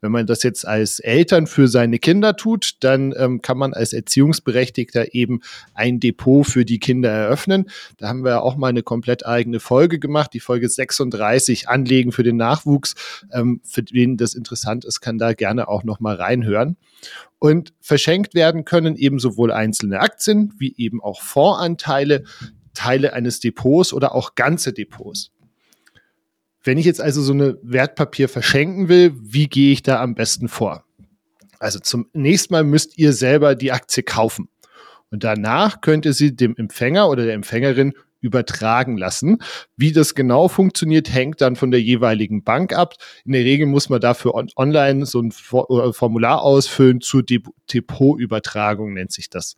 Wenn 0.00 0.12
man 0.12 0.26
das 0.26 0.42
jetzt 0.42 0.66
als 0.66 1.00
Eltern 1.00 1.46
für 1.46 1.66
seine 1.66 1.98
Kinder 1.98 2.36
tut, 2.36 2.76
dann 2.80 3.12
ähm, 3.16 3.42
kann 3.42 3.58
man 3.58 3.74
als 3.74 3.92
Erziehungsberechtigter 3.92 5.14
eben 5.14 5.40
ein 5.74 5.98
Depot 5.98 6.46
für 6.46 6.64
die 6.64 6.78
Kinder 6.78 7.10
eröffnen. 7.10 7.68
Da 7.96 8.08
haben 8.08 8.24
wir 8.24 8.42
auch 8.42 8.56
mal 8.56 8.68
eine 8.68 8.82
komplett 8.82 9.26
eigene 9.26 9.58
Folge 9.60 9.98
gemacht, 9.98 10.32
die 10.34 10.40
Folge 10.40 10.68
36, 10.68 11.68
Anlegen 11.68 12.12
für 12.12 12.22
den 12.22 12.36
Nachwuchs. 12.36 12.94
Ähm, 13.32 13.60
für 13.64 13.82
wen 13.90 14.16
das 14.16 14.34
interessant 14.34 14.84
ist, 14.84 15.00
kann 15.00 15.18
da 15.18 15.32
gerne 15.32 15.68
auch 15.68 15.82
noch 15.82 15.98
mal 15.98 16.14
reinhören. 16.14 16.76
Und 17.40 17.72
verschenkt 17.80 18.34
werden 18.34 18.64
können 18.64 18.96
eben 18.96 19.18
sowohl 19.18 19.52
einzelne 19.52 20.00
Aktien 20.00 20.54
wie 20.58 20.74
eben 20.76 21.02
auch 21.02 21.22
Fondsanteile, 21.22 22.24
Teile 22.74 23.12
eines 23.12 23.40
Depots 23.40 23.92
oder 23.92 24.14
auch 24.14 24.34
ganze 24.34 24.72
Depots. 24.72 25.32
Wenn 26.62 26.78
ich 26.78 26.86
jetzt 26.86 27.00
also 27.00 27.22
so 27.22 27.32
eine 27.32 27.58
Wertpapier 27.62 28.28
verschenken 28.28 28.88
will, 28.88 29.12
wie 29.20 29.48
gehe 29.48 29.72
ich 29.72 29.82
da 29.82 30.02
am 30.02 30.14
besten 30.14 30.48
vor? 30.48 30.84
Also 31.58 31.78
zunächst 31.80 32.50
mal 32.50 32.64
müsst 32.64 32.98
ihr 32.98 33.12
selber 33.12 33.54
die 33.54 33.72
Aktie 33.72 34.02
kaufen. 34.02 34.48
Und 35.10 35.24
danach 35.24 35.80
könnt 35.80 36.04
ihr 36.04 36.12
sie 36.12 36.36
dem 36.36 36.56
Empfänger 36.56 37.08
oder 37.08 37.24
der 37.24 37.34
Empfängerin 37.34 37.94
übertragen 38.20 38.96
lassen. 38.96 39.38
Wie 39.76 39.92
das 39.92 40.14
genau 40.14 40.48
funktioniert, 40.48 41.12
hängt 41.12 41.40
dann 41.40 41.56
von 41.56 41.70
der 41.70 41.80
jeweiligen 41.80 42.42
Bank 42.42 42.72
ab. 42.72 42.94
In 43.24 43.32
der 43.32 43.44
Regel 43.44 43.66
muss 43.66 43.88
man 43.88 44.00
dafür 44.00 44.34
on 44.34 44.48
online 44.56 45.06
so 45.06 45.20
ein 45.20 45.30
äh, 45.30 45.92
Formular 45.92 46.42
ausfüllen 46.42 47.00
zur 47.00 47.22
Depotübertragung, 47.22 48.94
nennt 48.94 49.12
sich 49.12 49.30
das. 49.30 49.54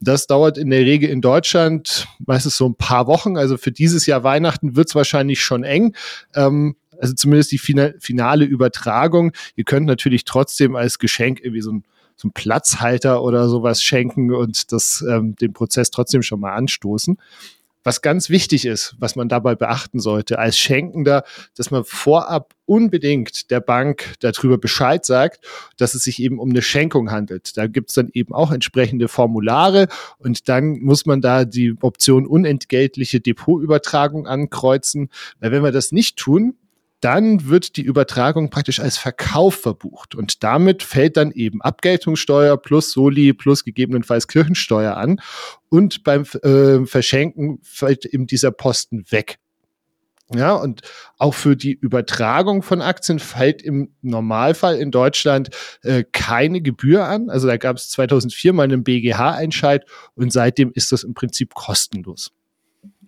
Das 0.00 0.26
dauert 0.26 0.56
in 0.56 0.70
der 0.70 0.80
Regel 0.80 1.10
in 1.10 1.20
Deutschland 1.20 2.06
meistens 2.26 2.56
so 2.56 2.68
ein 2.68 2.74
paar 2.74 3.06
Wochen. 3.06 3.36
Also 3.36 3.56
für 3.56 3.72
dieses 3.72 4.06
Jahr 4.06 4.24
Weihnachten 4.24 4.76
wird 4.76 4.88
es 4.88 4.94
wahrscheinlich 4.94 5.42
schon 5.42 5.64
eng. 5.64 5.94
Ähm, 6.34 6.76
also 6.98 7.14
zumindest 7.14 7.52
die 7.52 7.58
finale 7.58 8.44
Übertragung. 8.44 9.32
Ihr 9.54 9.64
könnt 9.64 9.86
natürlich 9.86 10.24
trotzdem 10.24 10.76
als 10.76 10.98
Geschenk 10.98 11.40
irgendwie 11.40 11.62
so 11.62 11.72
ein 11.72 11.84
so 12.18 12.28
ein 12.28 12.32
Platzhalter 12.32 13.22
oder 13.22 13.48
sowas 13.48 13.82
schenken 13.82 14.34
und 14.34 14.72
das 14.72 15.04
ähm, 15.06 15.36
den 15.36 15.52
Prozess 15.52 15.90
trotzdem 15.90 16.22
schon 16.22 16.40
mal 16.40 16.54
anstoßen. 16.54 17.18
Was 17.86 18.02
ganz 18.02 18.30
wichtig 18.30 18.66
ist, 18.66 18.96
was 18.98 19.14
man 19.14 19.28
dabei 19.28 19.54
beachten 19.54 20.00
sollte 20.00 20.40
als 20.40 20.58
Schenkender, 20.58 21.22
dass 21.54 21.70
man 21.70 21.84
vorab 21.84 22.52
unbedingt 22.64 23.52
der 23.52 23.60
Bank 23.60 24.14
darüber 24.18 24.58
Bescheid 24.58 25.04
sagt, 25.04 25.46
dass 25.76 25.94
es 25.94 26.02
sich 26.02 26.20
eben 26.20 26.40
um 26.40 26.50
eine 26.50 26.62
Schenkung 26.62 27.12
handelt. 27.12 27.56
Da 27.56 27.68
gibt 27.68 27.90
es 27.90 27.94
dann 27.94 28.10
eben 28.12 28.34
auch 28.34 28.50
entsprechende 28.50 29.06
Formulare 29.06 29.86
und 30.18 30.48
dann 30.48 30.80
muss 30.80 31.06
man 31.06 31.20
da 31.20 31.44
die 31.44 31.76
Option 31.80 32.26
unentgeltliche 32.26 33.20
Depotübertragung 33.20 34.26
ankreuzen. 34.26 35.08
Weil 35.38 35.52
wenn 35.52 35.62
wir 35.62 35.70
das 35.70 35.92
nicht 35.92 36.16
tun, 36.16 36.56
dann 37.00 37.48
wird 37.48 37.76
die 37.76 37.82
Übertragung 37.82 38.50
praktisch 38.50 38.80
als 38.80 38.98
Verkauf 38.98 39.54
verbucht 39.54 40.14
und 40.14 40.42
damit 40.42 40.82
fällt 40.82 41.16
dann 41.16 41.30
eben 41.30 41.60
Abgeltungssteuer 41.62 42.56
plus 42.56 42.92
Soli 42.92 43.32
plus 43.32 43.64
gegebenenfalls 43.64 44.28
Kirchensteuer 44.28 44.96
an 44.96 45.20
und 45.68 46.04
beim 46.04 46.22
äh, 46.42 46.86
Verschenken 46.86 47.58
fällt 47.62 48.04
eben 48.04 48.26
dieser 48.26 48.50
Posten 48.50 49.04
weg. 49.10 49.38
Ja, 50.34 50.54
und 50.54 50.82
auch 51.18 51.34
für 51.34 51.56
die 51.56 51.72
Übertragung 51.72 52.62
von 52.62 52.82
Aktien 52.82 53.20
fällt 53.20 53.62
im 53.62 53.94
Normalfall 54.02 54.76
in 54.76 54.90
Deutschland 54.90 55.50
äh, 55.82 56.02
keine 56.10 56.60
Gebühr 56.60 57.04
an. 57.04 57.30
Also 57.30 57.46
da 57.46 57.56
gab 57.58 57.76
es 57.76 57.90
2004 57.90 58.52
mal 58.52 58.64
einen 58.64 58.82
BGH-Entscheid 58.82 59.84
und 60.16 60.32
seitdem 60.32 60.72
ist 60.74 60.90
das 60.90 61.04
im 61.04 61.14
Prinzip 61.14 61.54
kostenlos. 61.54 62.32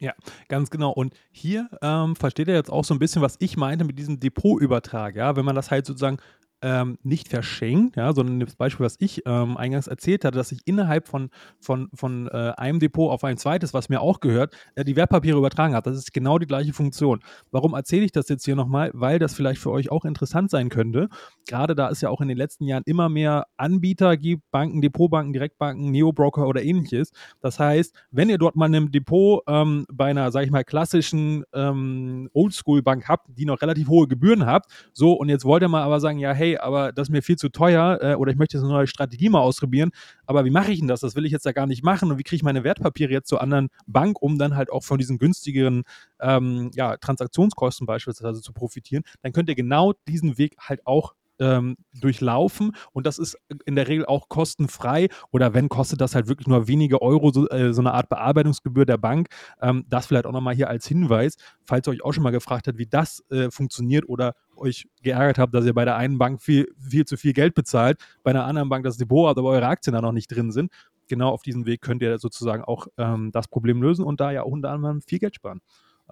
Ja, 0.00 0.14
ganz 0.49 0.71
genau. 0.71 0.90
Und 0.93 1.14
hier 1.31 1.69
ähm, 1.83 2.14
versteht 2.14 2.49
ihr 2.49 2.55
jetzt 2.55 2.71
auch 2.71 2.85
so 2.85 2.95
ein 2.95 3.00
bisschen, 3.00 3.23
was 3.23 3.37
ich 3.40 3.57
meinte 3.57 3.85
mit 3.85 3.99
diesem 3.99 4.21
Depotübertrag. 4.21 5.17
Ja, 5.17 5.37
wenn 5.37 5.45
man 5.45 5.57
das 5.57 5.71
halt 5.71 5.87
sozusagen 5.87 6.19
ähm, 6.62 6.99
nicht 7.03 7.29
verschenkt, 7.29 7.97
ja, 7.97 8.12
sondern 8.12 8.41
das 8.41 8.57
Beispiel, 8.57 8.85
was 8.85 8.97
ich 8.99 9.23
ähm, 9.27 9.57
eingangs 9.57 9.87
erzählt 9.87 10.25
hatte, 10.25 10.37
dass 10.37 10.53
ich 10.53 10.61
innerhalb 10.65 11.07
von, 11.07 11.31
von, 11.61 11.88
von 11.95 12.29
äh, 12.29 12.53
einem 12.57 12.81
Depot 12.81 13.11
auf 13.11 13.23
ein 13.25 13.37
zweites, 13.37 13.75
was 13.75 13.88
mir 13.88 14.00
auch 14.00 14.21
gehört, 14.21 14.57
äh, 14.75 14.85
die 14.85 14.97
Wertpapiere 14.97 15.38
übertragen 15.38 15.75
habe. 15.75 15.88
Das 15.88 15.99
ist 15.99 16.12
genau 16.12 16.38
die 16.38 16.47
gleiche 16.47 16.73
Funktion. 16.73 17.21
Warum 17.50 17.75
erzähle 17.75 18.05
ich 18.05 18.12
das 18.12 18.29
jetzt 18.29 18.45
hier 18.45 18.57
nochmal? 18.57 18.91
Weil 18.93 19.19
das 19.19 19.35
vielleicht 19.35 19.61
für 19.61 19.71
euch 19.71 19.91
auch 19.91 20.05
interessant 20.05 20.50
sein 20.50 20.69
könnte. 20.69 21.09
Gerade 21.47 21.75
da 21.75 21.91
es 21.91 22.00
ja 22.00 22.11
auch 22.11 22.21
in 22.21 22.29
den 22.29 22.37
letzten 22.37 22.65
Jahren 22.65 22.83
immer 22.87 23.09
mehr 23.09 23.47
Anbieter 23.57 24.17
gibt, 24.17 24.50
Banken, 24.50 24.81
Depotbanken, 24.81 25.33
Direktbanken, 25.33 25.91
Neobroker 25.91 26.47
oder 26.47 26.62
ähnliches. 26.62 27.12
Das 27.41 27.59
heißt, 27.59 27.95
wenn 28.11 28.29
ihr 28.29 28.38
dort 28.38 28.57
mal 28.57 28.75
ein 28.75 28.91
Depot 28.91 29.43
ähm, 29.47 29.87
bei 29.93 30.07
einer, 30.11 30.31
sag 30.33 30.45
ich 30.45 30.50
mal, 30.50 30.65
klassischen 30.65 31.45
ähm, 31.53 32.29
Oldschool-Bank 32.33 33.09
habt, 33.09 33.29
die 33.29 33.45
noch 33.45 33.62
relativ 33.62 33.88
hohe 33.88 34.09
Gebühren 34.09 34.47
habt, 34.47 34.71
so 34.93 35.12
und 35.12 35.29
jetzt 35.29 35.45
wollt 35.45 35.62
ihr 35.62 35.69
mal 35.69 35.83
aber 35.83 36.00
sagen, 36.00 36.19
ja, 36.19 36.33
hey, 36.33 36.48
hey, 36.49 36.59
aber 36.59 36.93
das 36.93 37.09
ist 37.09 37.12
mir 37.12 37.23
viel 37.23 37.37
zu 37.37 37.49
teuer 37.49 37.99
äh, 38.00 38.14
oder 38.14 38.33
ich 38.33 38.38
möchte 38.38 38.57
jetzt 38.57 38.64
eine 38.64 38.73
neue 38.73 38.87
Strategie 38.87 39.28
mal 39.28 39.40
ausprobieren, 39.40 39.90
aber 40.26 40.45
wie 40.45 40.50
mache 40.50 40.73
ich 40.73 40.78
denn 40.78 40.88
das? 40.88 41.00
Das 41.00 41.14
will 41.14 41.26
ich 41.26 41.33
jetzt 41.33 41.45
ja 41.45 41.52
gar 41.52 41.67
nicht 41.67 41.83
machen 41.83 42.11
und 42.11 42.19
wie 42.19 42.23
kriege 42.23 42.37
ich 42.37 42.43
meine 42.43 42.64
Wertpapiere 42.64 43.11
jetzt 43.11 43.28
zur 43.28 43.40
anderen 43.40 43.69
Bank, 43.87 44.21
um 44.21 44.38
dann 44.38 44.57
halt 44.57 44.71
auch 44.71 44.85
von 44.85 44.99
diesen 44.99 45.19
günstigeren 45.19 45.85
ähm, 46.21 46.71
ja, 46.75 46.97
Transaktionskosten 46.97 47.87
beispielsweise 47.87 48.40
zu 48.43 48.52
profitieren, 48.52 49.05
dann 49.23 49.33
könnt 49.33 49.49
ihr 49.49 49.55
genau 49.55 49.95
diesen 50.07 50.38
Weg 50.38 50.57
halt 50.61 50.87
auch 50.87 51.14
ähm, 51.38 51.76
durchlaufen 52.00 52.75
und 52.92 53.07
das 53.07 53.18
ist 53.18 53.38
in 53.64 53.76
der 53.76 53.88
Regel 53.88 54.07
auch 54.07 54.28
kostenfrei 54.28 55.09
oder 55.30 55.54
wenn 55.54 55.68
kostet 55.68 56.00
das 56.00 56.14
halt 56.14 56.28
wirklich 56.28 56.47
nur 56.47 56.68
wenige 56.68 57.02
Euro, 57.02 57.30
so, 57.30 57.49
äh, 57.49 57.73
so 57.73 57.80
eine 57.80 57.95
Art 57.95 58.09
Bearbeitungsgebühr 58.09 58.87
der 58.87 58.99
Bank. 58.99 59.28
Ähm, 59.61 59.85
das 59.88 60.07
vielleicht 60.07 60.26
auch 60.26 60.33
nochmal 60.33 60.54
hier 60.54 60.68
als 60.68 60.87
Hinweis, 60.87 61.37
falls 61.64 61.87
ihr 61.87 61.92
euch 61.92 62.04
auch 62.04 62.12
schon 62.12 62.23
mal 62.23 62.30
gefragt 62.30 62.68
habt, 62.68 62.78
wie 62.78 62.87
das 62.87 63.25
äh, 63.30 63.50
funktioniert 63.50 64.09
oder 64.09 64.35
euch 64.57 64.88
geärgert 65.02 65.38
habt, 65.38 65.54
dass 65.54 65.64
ihr 65.64 65.75
bei 65.75 65.85
der 65.85 65.97
einen 65.97 66.18
Bank 66.18 66.42
viel, 66.42 66.68
viel 66.78 67.04
zu 67.04 67.16
viel 67.16 67.33
Geld 67.33 67.54
bezahlt, 67.54 67.99
bei 68.23 68.30
einer 68.30 68.45
anderen 68.45 68.68
Bank 68.68 68.85
das 68.85 68.97
Depot 68.97 69.28
habt, 69.28 69.38
aber 69.38 69.50
eure 69.50 69.66
Aktien 69.66 69.95
da 69.95 70.00
noch 70.00 70.12
nicht 70.12 70.28
drin 70.28 70.50
sind. 70.50 70.73
Genau 71.09 71.30
auf 71.30 71.42
diesem 71.42 71.64
Weg 71.64 71.80
könnt 71.80 72.02
ihr 72.02 72.18
sozusagen 72.18 72.64
auch 72.64 72.87
ähm, 72.99 73.30
das 73.33 73.49
Problem 73.49 73.80
lösen 73.80 74.04
und 74.04 74.21
da 74.21 74.30
ja 74.30 74.42
auch 74.42 74.50
unter 74.50 74.71
anderem 74.71 75.00
viel 75.00 75.18
Geld 75.18 75.37
sparen. 75.37 75.61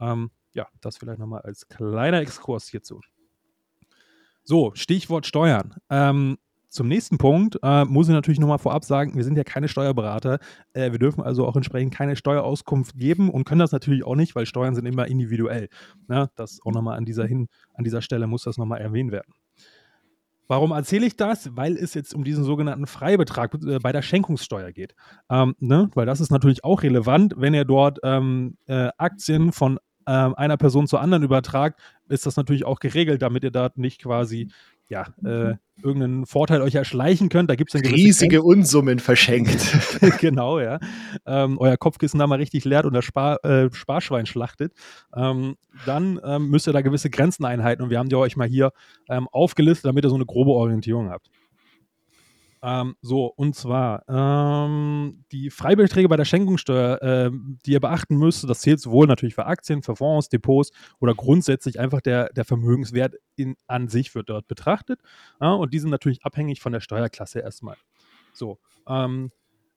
Ähm, 0.01 0.31
ja, 0.55 0.67
das 0.81 0.97
vielleicht 0.97 1.19
nochmal 1.19 1.43
als 1.43 1.69
kleiner 1.69 2.21
Exkurs 2.21 2.69
hierzu. 2.69 3.01
So, 4.49 4.71
Stichwort 4.77 5.27
Steuern. 5.27 5.75
Ähm, 5.91 6.39
zum 6.69 6.87
nächsten 6.87 7.19
Punkt 7.19 7.59
äh, 7.65 7.85
muss 7.85 8.07
ich 8.07 8.15
natürlich 8.15 8.39
nochmal 8.39 8.61
vorab 8.61 8.85
sagen, 8.85 9.17
wir 9.17 9.25
sind 9.25 9.37
ja 9.37 9.43
keine 9.43 9.67
Steuerberater. 9.67 10.39
Äh, 10.73 10.93
wir 10.93 11.01
dürfen 11.01 11.21
also 11.21 11.45
auch 11.45 11.57
entsprechend 11.57 11.93
keine 11.93 12.15
Steuerauskunft 12.15 12.97
geben 12.97 13.29
und 13.29 13.45
können 13.45 13.59
das 13.59 13.73
natürlich 13.73 14.05
auch 14.05 14.15
nicht, 14.15 14.37
weil 14.37 14.47
Steuern 14.47 14.77
sind 14.77 14.87
immer 14.87 15.09
individuell. 15.09 15.69
Ne? 16.07 16.31
Das 16.37 16.61
auch 16.65 16.71
nochmal 16.71 16.97
an 16.97 17.05
dieser, 17.05 17.27
hin, 17.27 17.49
an 17.75 17.83
dieser 17.83 18.03
Stelle 18.03 18.29
muss 18.29 18.45
das 18.45 18.57
nochmal 18.57 18.81
erwähnt 18.81 19.11
werden. 19.11 19.33
Warum 20.47 20.71
erzähle 20.71 21.07
ich 21.07 21.17
das? 21.17 21.57
Weil 21.57 21.77
es 21.77 21.95
jetzt 21.95 22.15
um 22.15 22.23
diesen 22.23 22.45
sogenannten 22.45 22.87
Freibetrag 22.87 23.53
äh, 23.67 23.81
bei 23.81 23.91
der 23.91 24.03
Schenkungssteuer 24.03 24.71
geht. 24.71 24.95
Ähm, 25.29 25.57
ne? 25.59 25.91
Weil 25.95 26.07
das 26.07 26.21
ist 26.21 26.31
natürlich 26.31 26.63
auch 26.63 26.85
relevant, 26.85 27.35
wenn 27.37 27.53
ihr 27.53 27.65
dort 27.65 27.99
ähm, 28.05 28.59
äh, 28.67 28.91
Aktien 28.97 29.51
von 29.51 29.81
ähm, 30.07 30.35
einer 30.35 30.57
Person 30.57 30.87
zur 30.87 31.01
anderen 31.01 31.23
übertragt, 31.23 31.81
ist 32.09 32.27
das 32.27 32.37
natürlich 32.37 32.65
auch 32.65 32.81
geregelt, 32.81 33.23
damit 33.23 33.45
ihr 33.45 33.51
da 33.51 33.71
nicht 33.77 34.03
quasi 34.03 34.49
ja, 34.89 35.07
äh, 35.25 35.57
irgendeinen 35.83 36.27
Vorteil 36.27 36.63
euch 36.63 36.77
erschleichen 36.77 37.29
könnt. 37.29 37.51
Da 37.51 37.57
gibt 37.57 37.75
es 37.75 37.83
riesige 37.83 38.37
Grenzen. 38.37 38.49
Unsummen 38.49 38.99
verschenkt. 39.01 39.61
genau, 40.21 40.61
ja. 40.61 40.79
Ähm, 41.27 41.59
euer 41.59 41.77
Kopfkissen 41.77 42.21
da 42.21 42.27
mal 42.27 42.39
richtig 42.39 42.65
leert 42.65 42.87
und 42.87 42.93
das 42.93 43.05
Spar, 43.05 43.45
äh, 43.45 43.69
Sparschwein 43.73 44.27
schlachtet. 44.27 44.73
Ähm, 45.15 45.57
dann 45.87 46.21
ähm, 46.25 46.49
müsst 46.51 46.69
ihr 46.69 46.73
da 46.73 46.83
gewisse 46.83 47.11
Grenzen 47.11 47.45
einhalten 47.45 47.83
und 47.83 47.91
wir 47.91 47.99
haben 47.99 48.09
die 48.09 48.15
euch 48.15 48.37
mal 48.37 48.49
hier 48.49 48.73
ähm, 49.09 49.29
aufgelistet, 49.33 49.87
damit 49.87 50.05
ihr 50.05 50.11
so 50.11 50.15
eine 50.15 50.27
grobe 50.27 50.53
Orientierung 50.53 51.11
habt. 51.11 51.31
Ähm, 52.63 52.97
so, 53.01 53.27
und 53.27 53.55
zwar 53.55 54.03
ähm, 54.09 55.25
die 55.33 55.51
Freibeträge 55.51 56.09
bei 56.09 56.17
der 56.17 56.25
Schenkungssteuer, 56.25 57.03
äh, 57.03 57.31
die 57.65 57.73
ihr 57.73 57.81
beachten 57.81 58.17
müsst, 58.17 58.49
das 58.49 58.61
zählt 58.61 58.81
sowohl 58.81 59.07
natürlich 59.07 59.35
für 59.35 59.47
Aktien, 59.47 59.83
für 59.83 59.97
Fonds, 59.97 60.29
Depots 60.29 60.71
oder 60.99 61.15
grundsätzlich 61.15 61.79
einfach 61.79 62.01
der, 62.01 62.33
der 62.33 62.45
Vermögenswert 62.45 63.15
in, 63.37 63.57
an 63.67 63.89
sich 63.89 64.15
wird 64.15 64.31
dort 64.31 64.49
betrachtet. 64.49 65.01
Ja, 65.41 65.53
und 65.53 65.73
die 65.73 65.79
sind 65.79 65.91
natürlich 65.91 66.25
abhängig 66.25 66.61
von 66.61 66.73
der 66.73 66.81
Steuerklasse 66.81 67.41
erstmal. 67.41 67.77
So, 68.33 68.59
ähm, 68.89 69.31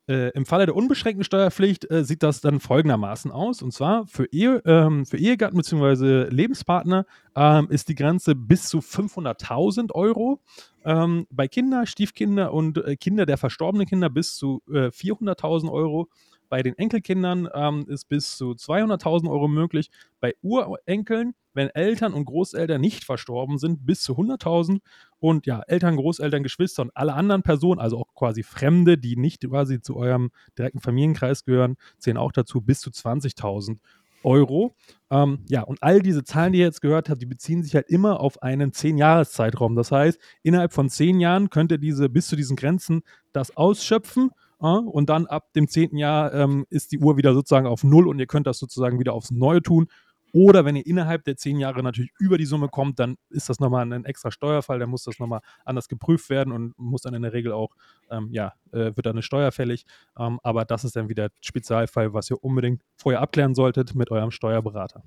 äh, 0.09 0.29
Im 0.29 0.47
Falle 0.47 0.65
der 0.65 0.75
unbeschränkten 0.75 1.23
Steuerpflicht 1.23 1.89
äh, 1.91 2.03
sieht 2.03 2.23
das 2.23 2.41
dann 2.41 2.59
folgendermaßen 2.59 3.31
aus. 3.31 3.61
Und 3.61 3.71
zwar 3.71 4.07
für, 4.07 4.25
Ehe, 4.31 4.61
ähm, 4.65 5.05
für 5.05 5.17
Ehegatten 5.17 5.55
bzw. 5.55 6.29
Lebenspartner 6.29 7.05
ähm, 7.35 7.67
ist 7.69 7.89
die 7.89 7.95
Grenze 7.95 8.33
bis 8.33 8.69
zu 8.69 8.79
500.000 8.79 9.91
Euro. 9.93 10.41
Ähm, 10.83 11.27
bei 11.29 11.47
Kinder, 11.47 11.85
Stiefkinder 11.85 12.51
und 12.53 12.79
äh, 12.79 12.95
Kinder 12.95 13.27
der 13.27 13.37
verstorbenen 13.37 13.85
Kinder 13.85 14.09
bis 14.09 14.35
zu 14.35 14.63
äh, 14.67 14.87
400.000 14.87 15.71
Euro. 15.71 16.09
Bei 16.49 16.63
den 16.63 16.75
Enkelkindern 16.75 17.47
ähm, 17.53 17.85
ist 17.87 18.09
bis 18.09 18.35
zu 18.35 18.53
200.000 18.53 19.29
Euro 19.29 19.47
möglich. 19.47 19.91
Bei 20.19 20.33
Urenkeln, 20.41 21.35
wenn 21.53 21.69
Eltern 21.69 22.13
und 22.13 22.25
Großeltern 22.25 22.81
nicht 22.81 23.03
verstorben 23.03 23.59
sind, 23.59 23.85
bis 23.85 24.01
zu 24.01 24.13
100.000. 24.13 24.79
Und 25.19 25.45
ja, 25.45 25.61
Eltern, 25.67 25.95
Großeltern, 25.95 26.43
Geschwister 26.43 26.83
und 26.83 26.91
alle 26.95 27.13
anderen 27.13 27.43
Personen, 27.43 27.79
also 27.79 27.99
auch 27.99 28.13
quasi 28.15 28.43
Fremde, 28.43 28.97
die 28.97 29.15
nicht 29.15 29.47
quasi 29.47 29.81
zu 29.81 29.95
eurem 29.97 30.31
direkten 30.57 30.79
Familienkreis 30.79 31.43
gehören, 31.43 31.75
zählen 31.97 32.17
auch 32.17 32.31
dazu 32.31 32.61
bis 32.61 32.79
zu 32.79 32.89
20.000 32.89 33.77
Euro. 34.23 34.75
Ähm, 35.09 35.39
ja, 35.47 35.61
und 35.61 35.81
all 35.81 36.01
diese 36.01 36.23
Zahlen, 36.23 36.53
die 36.53 36.59
ihr 36.59 36.65
jetzt 36.65 36.81
gehört 36.81 37.09
habt, 37.09 37.21
die 37.21 37.25
beziehen 37.25 37.63
sich 37.63 37.75
halt 37.75 37.89
immer 37.89 38.19
auf 38.19 38.41
einen 38.43 38.71
10-Jahres-Zeitraum. 38.71 39.75
Das 39.75 39.91
heißt, 39.91 40.19
innerhalb 40.43 40.73
von 40.73 40.89
10 40.89 41.19
Jahren 41.19 41.49
könnt 41.49 41.71
ihr 41.71 41.77
diese 41.77 42.09
bis 42.09 42.27
zu 42.27 42.35
diesen 42.35 42.55
Grenzen 42.55 43.01
das 43.31 43.55
ausschöpfen 43.55 44.31
und 44.59 45.09
dann 45.09 45.25
ab 45.25 45.53
dem 45.53 45.69
zehnten 45.69 45.95
Jahr 45.95 46.33
ähm, 46.33 46.65
ist 46.69 46.91
die 46.91 46.99
Uhr 46.99 47.15
wieder 47.15 47.33
sozusagen 47.33 47.65
auf 47.65 47.85
Null 47.85 48.07
und 48.09 48.19
ihr 48.19 48.27
könnt 48.27 48.45
das 48.45 48.59
sozusagen 48.59 48.99
wieder 48.99 49.13
aufs 49.13 49.31
Neue 49.31 49.61
tun. 49.61 49.87
Oder 50.33 50.65
wenn 50.65 50.75
ihr 50.75 50.85
innerhalb 50.85 51.23
der 51.23 51.37
zehn 51.37 51.57
Jahre 51.57 51.81
natürlich 51.83 52.11
über 52.19 52.37
die 52.37 52.45
Summe 52.45 52.67
kommt, 52.69 52.99
dann 52.99 53.15
ist 53.29 53.49
das 53.49 53.59
nochmal 53.59 53.91
ein 53.91 54.05
extra 54.05 54.31
Steuerfall, 54.31 54.79
dann 54.79 54.89
muss 54.89 55.03
das 55.03 55.19
nochmal 55.19 55.41
anders 55.65 55.87
geprüft 55.87 56.29
werden 56.29 56.53
und 56.53 56.77
muss 56.77 57.01
dann 57.01 57.13
in 57.13 57.21
der 57.21 57.33
Regel 57.33 57.51
auch, 57.51 57.69
ähm, 58.09 58.29
ja, 58.31 58.53
äh, 58.71 58.95
wird 58.95 59.05
dann 59.05 59.13
eine 59.13 59.23
Steuer 59.23 59.51
fällig. 59.51 59.85
Ähm, 60.17 60.39
aber 60.43 60.65
das 60.65 60.83
ist 60.83 60.95
dann 60.95 61.09
wieder 61.09 61.29
Spezialfall, 61.41 62.13
was 62.13 62.29
ihr 62.29 62.43
unbedingt 62.43 62.81
vorher 62.97 63.21
abklären 63.21 63.55
solltet 63.55 63.95
mit 63.95 64.11
eurem 64.11 64.31
Steuerberater. 64.31 65.03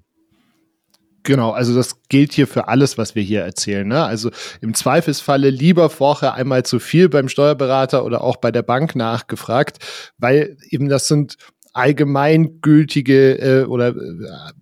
Genau, 1.24 1.52
also 1.52 1.74
das 1.74 2.02
gilt 2.08 2.32
hier 2.32 2.48
für 2.48 2.66
alles, 2.66 2.98
was 2.98 3.14
wir 3.14 3.22
hier 3.22 3.42
erzählen. 3.42 3.86
Ne? 3.86 4.02
Also 4.04 4.30
im 4.60 4.74
Zweifelsfalle 4.74 5.50
lieber 5.50 5.88
vorher 5.88 6.34
einmal 6.34 6.64
zu 6.64 6.80
viel 6.80 7.08
beim 7.08 7.28
Steuerberater 7.28 8.04
oder 8.04 8.22
auch 8.22 8.36
bei 8.36 8.50
der 8.50 8.62
Bank 8.62 8.96
nachgefragt, 8.96 9.78
weil 10.18 10.56
eben 10.70 10.88
das 10.88 11.06
sind 11.06 11.36
allgemeingültige 11.74 13.38
äh, 13.38 13.64
oder 13.64 13.88
äh, 13.88 14.52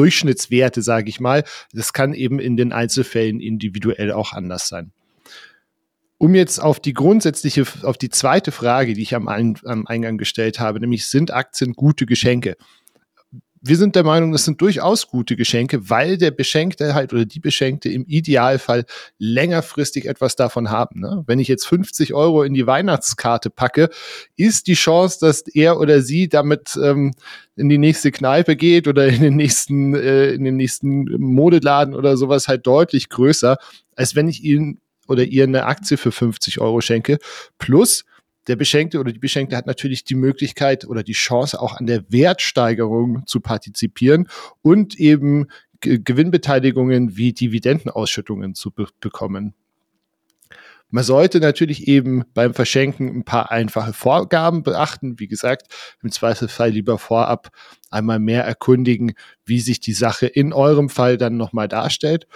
Durchschnittswerte, 0.00 0.80
sage 0.80 1.10
ich 1.10 1.20
mal. 1.20 1.44
Das 1.74 1.92
kann 1.92 2.14
eben 2.14 2.38
in 2.38 2.56
den 2.56 2.72
Einzelfällen 2.72 3.38
individuell 3.38 4.12
auch 4.12 4.32
anders 4.32 4.66
sein. 4.66 4.92
Um 6.16 6.34
jetzt 6.34 6.58
auf 6.58 6.80
die 6.80 6.94
grundsätzliche, 6.94 7.66
auf 7.82 7.98
die 7.98 8.08
zweite 8.08 8.50
Frage, 8.50 8.94
die 8.94 9.02
ich 9.02 9.14
am, 9.14 9.28
am 9.28 9.86
Eingang 9.86 10.16
gestellt 10.16 10.58
habe, 10.58 10.80
nämlich 10.80 11.06
sind 11.06 11.32
Aktien 11.32 11.74
gute 11.74 12.06
Geschenke? 12.06 12.56
Wir 13.62 13.76
sind 13.76 13.94
der 13.94 14.04
Meinung, 14.04 14.32
das 14.32 14.44
sind 14.44 14.60
durchaus 14.60 15.08
gute 15.08 15.36
Geschenke, 15.36 15.90
weil 15.90 16.16
der 16.16 16.30
Beschenkte 16.30 16.94
halt 16.94 17.12
oder 17.12 17.26
die 17.26 17.40
Beschenkte 17.40 17.90
im 17.90 18.06
Idealfall 18.06 18.86
längerfristig 19.18 20.06
etwas 20.06 20.34
davon 20.34 20.70
haben. 20.70 21.00
Ne? 21.00 21.24
Wenn 21.26 21.38
ich 21.38 21.48
jetzt 21.48 21.66
50 21.66 22.14
Euro 22.14 22.42
in 22.42 22.54
die 22.54 22.66
Weihnachtskarte 22.66 23.50
packe, 23.50 23.90
ist 24.36 24.66
die 24.66 24.74
Chance, 24.74 25.18
dass 25.20 25.42
er 25.42 25.78
oder 25.78 26.00
sie 26.00 26.28
damit 26.28 26.78
ähm, 26.82 27.12
in 27.56 27.68
die 27.68 27.78
nächste 27.78 28.10
Kneipe 28.10 28.56
geht 28.56 28.88
oder 28.88 29.06
in 29.08 29.20
den 29.20 29.36
nächsten, 29.36 29.94
äh, 29.94 30.30
in 30.30 30.44
den 30.44 30.56
nächsten 30.56 31.04
Modeladen 31.20 31.94
oder 31.94 32.16
sowas 32.16 32.48
halt 32.48 32.66
deutlich 32.66 33.10
größer, 33.10 33.58
als 33.94 34.14
wenn 34.14 34.28
ich 34.28 34.42
ihnen 34.42 34.80
oder 35.06 35.24
ihr 35.24 35.44
eine 35.44 35.66
Aktie 35.66 35.98
für 35.98 36.12
50 36.12 36.60
Euro 36.60 36.80
schenke. 36.80 37.18
Plus, 37.58 38.04
der 38.46 38.56
Beschenkte 38.56 38.98
oder 38.98 39.12
die 39.12 39.18
Beschenkte 39.18 39.56
hat 39.56 39.66
natürlich 39.66 40.04
die 40.04 40.14
Möglichkeit 40.14 40.86
oder 40.86 41.02
die 41.02 41.12
Chance, 41.12 41.60
auch 41.60 41.76
an 41.76 41.86
der 41.86 42.04
Wertsteigerung 42.10 43.26
zu 43.26 43.40
partizipieren 43.40 44.28
und 44.62 44.98
eben 44.98 45.46
Gewinnbeteiligungen 45.80 47.16
wie 47.16 47.32
Dividendenausschüttungen 47.32 48.54
zu 48.54 48.70
be 48.70 48.86
bekommen. 49.00 49.54
Man 50.92 51.04
sollte 51.04 51.38
natürlich 51.38 51.86
eben 51.86 52.24
beim 52.34 52.52
Verschenken 52.52 53.08
ein 53.08 53.24
paar 53.24 53.52
einfache 53.52 53.92
Vorgaben 53.92 54.64
beachten. 54.64 55.20
Wie 55.20 55.28
gesagt, 55.28 55.72
im 56.02 56.10
Zweifelsfall 56.10 56.70
lieber 56.70 56.98
vorab 56.98 57.50
einmal 57.90 58.18
mehr 58.18 58.44
erkundigen, 58.44 59.12
wie 59.44 59.60
sich 59.60 59.78
die 59.78 59.92
Sache 59.92 60.26
in 60.26 60.52
eurem 60.52 60.88
Fall 60.88 61.16
dann 61.16 61.36
nochmal 61.36 61.68
darstellt. 61.68 62.26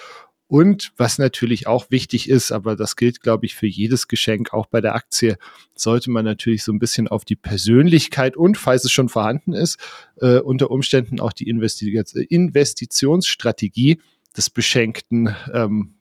Und 0.55 0.93
was 0.97 1.19
natürlich 1.19 1.67
auch 1.67 1.91
wichtig 1.91 2.31
ist, 2.31 2.53
aber 2.53 2.77
das 2.77 2.95
gilt, 2.95 3.23
glaube 3.23 3.45
ich, 3.45 3.57
für 3.57 3.67
jedes 3.67 4.07
Geschenk, 4.07 4.55
auch 4.55 4.67
bei 4.67 4.81
der 4.81 4.95
Aktie, 4.95 5.37
sollte 5.75 6.13
man 6.13 6.25
natürlich 6.25 6.63
so 6.63 6.73
ein 6.73 6.79
bisschen 6.79 7.09
auf 7.09 7.25
die 7.25 7.35
Persönlichkeit 7.35 8.37
und, 8.37 8.57
falls 8.57 8.85
es 8.85 8.93
schon 8.93 9.09
vorhanden 9.09 9.53
ist, 9.53 9.81
äh, 10.21 10.39
unter 10.39 10.71
Umständen 10.71 11.19
auch 11.19 11.33
die 11.33 11.49
Investi 11.49 12.01
Investitionsstrategie 12.29 14.01
des 14.37 14.49
Beschenkten 14.49 15.35
ähm, 15.53 15.95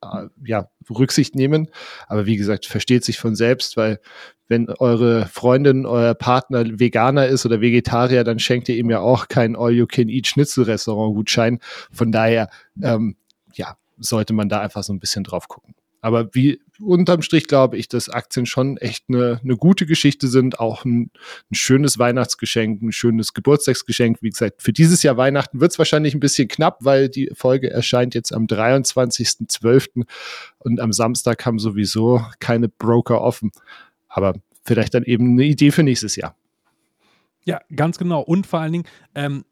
äh, 0.00 0.28
ja, 0.42 0.70
Rücksicht 0.88 1.34
nehmen. 1.34 1.68
Aber 2.06 2.24
wie 2.24 2.38
gesagt, 2.38 2.64
versteht 2.64 3.04
sich 3.04 3.18
von 3.18 3.36
selbst, 3.36 3.76
weil 3.76 4.00
wenn 4.46 4.70
eure 4.70 5.26
Freundin, 5.26 5.84
euer 5.84 6.14
Partner 6.14 6.80
Veganer 6.80 7.26
ist 7.26 7.44
oder 7.44 7.60
Vegetarier, 7.60 8.24
dann 8.24 8.38
schenkt 8.38 8.70
ihr 8.70 8.76
ihm 8.76 8.88
ja 8.88 9.00
auch 9.00 9.28
kein 9.28 9.54
All-You-Can-Eat-Schnitzel-Restaurant-Gutschein. 9.54 11.58
Von 11.92 12.10
daher, 12.10 12.48
ähm, 12.82 13.14
ja, 13.52 13.76
sollte 13.98 14.32
man 14.32 14.48
da 14.48 14.60
einfach 14.60 14.82
so 14.82 14.92
ein 14.92 15.00
bisschen 15.00 15.24
drauf 15.24 15.48
gucken. 15.48 15.74
Aber 16.00 16.32
wie 16.32 16.60
unterm 16.80 17.22
Strich 17.22 17.48
glaube 17.48 17.76
ich, 17.76 17.88
dass 17.88 18.08
Aktien 18.08 18.46
schon 18.46 18.76
echt 18.76 19.06
eine, 19.08 19.40
eine 19.42 19.56
gute 19.56 19.84
Geschichte 19.84 20.28
sind, 20.28 20.60
auch 20.60 20.84
ein, 20.84 21.10
ein, 21.50 21.54
schönes 21.54 21.98
Weihnachtsgeschenk, 21.98 22.82
ein 22.82 22.92
schönes 22.92 23.34
Geburtstagsgeschenk. 23.34 24.22
Wie 24.22 24.30
gesagt, 24.30 24.62
für 24.62 24.72
dieses 24.72 25.02
Jahr 25.02 25.16
Weihnachten 25.16 25.60
wird 25.60 25.72
es 25.72 25.78
wahrscheinlich 25.78 26.14
ein 26.14 26.20
bisschen 26.20 26.46
knapp, 26.46 26.78
weil 26.80 27.08
die 27.08 27.30
Folge 27.34 27.70
erscheint 27.70 28.14
jetzt 28.14 28.32
am 28.32 28.44
23.12. 28.44 30.06
und 30.58 30.80
am 30.80 30.92
Samstag 30.92 31.44
haben 31.44 31.58
sowieso 31.58 32.24
keine 32.38 32.68
Broker 32.68 33.20
offen. 33.20 33.50
Aber 34.06 34.34
vielleicht 34.64 34.94
dann 34.94 35.02
eben 35.02 35.32
eine 35.32 35.44
Idee 35.44 35.72
für 35.72 35.82
nächstes 35.82 36.14
Jahr. 36.14 36.36
Ja, 37.44 37.60
ganz 37.74 37.98
genau. 37.98 38.20
Und 38.20 38.46
vor 38.46 38.60
allen 38.60 38.72
Dingen, 38.72 38.84
ähm, 39.14 39.44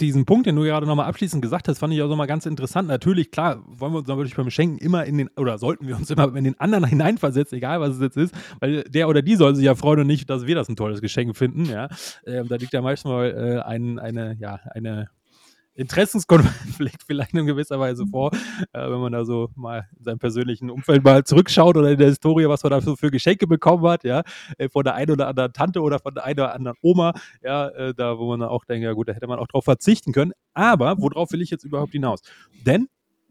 diesen 0.00 0.26
Punkt, 0.26 0.46
den 0.46 0.56
du 0.56 0.62
gerade 0.62 0.86
nochmal 0.86 1.06
abschließend 1.06 1.42
gesagt 1.42 1.68
hast, 1.68 1.78
fand 1.78 1.92
ich 1.92 2.02
auch 2.02 2.08
nochmal 2.08 2.26
ganz 2.26 2.46
interessant. 2.46 2.88
Natürlich, 2.88 3.30
klar, 3.30 3.62
wollen 3.66 3.92
wir 3.92 3.98
uns 3.98 4.08
natürlich 4.08 4.36
beim 4.36 4.50
Schenken 4.50 4.78
immer 4.78 5.04
in 5.04 5.18
den, 5.18 5.30
oder 5.36 5.58
sollten 5.58 5.86
wir 5.88 5.96
uns 5.96 6.10
immer 6.10 6.34
in 6.36 6.44
den 6.44 6.58
anderen 6.60 6.84
hineinversetzen, 6.88 7.58
egal 7.58 7.80
was 7.80 7.96
es 7.96 8.00
jetzt 8.00 8.16
ist, 8.16 8.34
weil 8.60 8.84
der 8.84 9.08
oder 9.08 9.22
die 9.22 9.36
soll 9.36 9.54
sich 9.56 9.64
ja 9.64 9.74
freuen 9.74 10.00
und 10.00 10.06
nicht, 10.06 10.28
dass 10.30 10.46
wir 10.46 10.54
das 10.54 10.68
ein 10.68 10.76
tolles 10.76 11.00
Geschenk 11.00 11.36
finden, 11.36 11.64
ja. 11.64 11.88
Ähm, 12.26 12.48
da 12.48 12.56
liegt 12.56 12.72
ja 12.72 12.82
manchmal 12.82 13.30
äh, 13.30 13.60
ein, 13.60 13.98
eine, 13.98 14.36
ja, 14.38 14.60
eine 14.74 15.08
Interessenskonflikt 15.78 17.02
vielleicht 17.06 17.34
in 17.34 17.46
gewisser 17.46 17.78
Weise 17.78 18.04
vor, 18.06 18.32
äh, 18.72 18.90
wenn 18.90 18.98
man 18.98 19.12
da 19.12 19.24
so 19.24 19.48
mal 19.54 19.88
in 19.96 20.04
seinem 20.04 20.18
persönlichen 20.18 20.70
Umfeld 20.70 21.04
mal 21.04 21.22
zurückschaut 21.22 21.76
oder 21.76 21.92
in 21.92 21.98
der 21.98 22.08
Historie, 22.08 22.48
was 22.48 22.64
man 22.64 22.70
da 22.70 22.80
so 22.80 22.96
für 22.96 23.10
Geschenke 23.10 23.46
bekommen 23.46 23.86
hat, 23.86 24.02
ja, 24.02 24.22
äh, 24.58 24.68
von 24.68 24.82
der 24.82 24.94
einen 24.94 25.12
oder 25.12 25.28
anderen 25.28 25.52
Tante 25.52 25.80
oder 25.80 26.00
von 26.00 26.14
der 26.14 26.24
einen 26.24 26.40
oder 26.40 26.54
anderen 26.54 26.76
Oma, 26.82 27.12
ja, 27.42 27.68
äh, 27.68 27.94
da 27.94 28.18
wo 28.18 28.28
man 28.28 28.42
auch 28.42 28.64
denkt, 28.64 28.84
ja 28.84 28.92
gut, 28.92 29.08
da 29.08 29.12
hätte 29.12 29.28
man 29.28 29.38
auch 29.38 29.46
drauf 29.46 29.64
verzichten 29.64 30.12
können. 30.12 30.32
Aber 30.52 30.96
worauf 30.98 31.30
will 31.30 31.42
ich 31.42 31.50
jetzt 31.50 31.64
überhaupt 31.64 31.92
hinaus? 31.92 32.20
Denn 32.66 32.88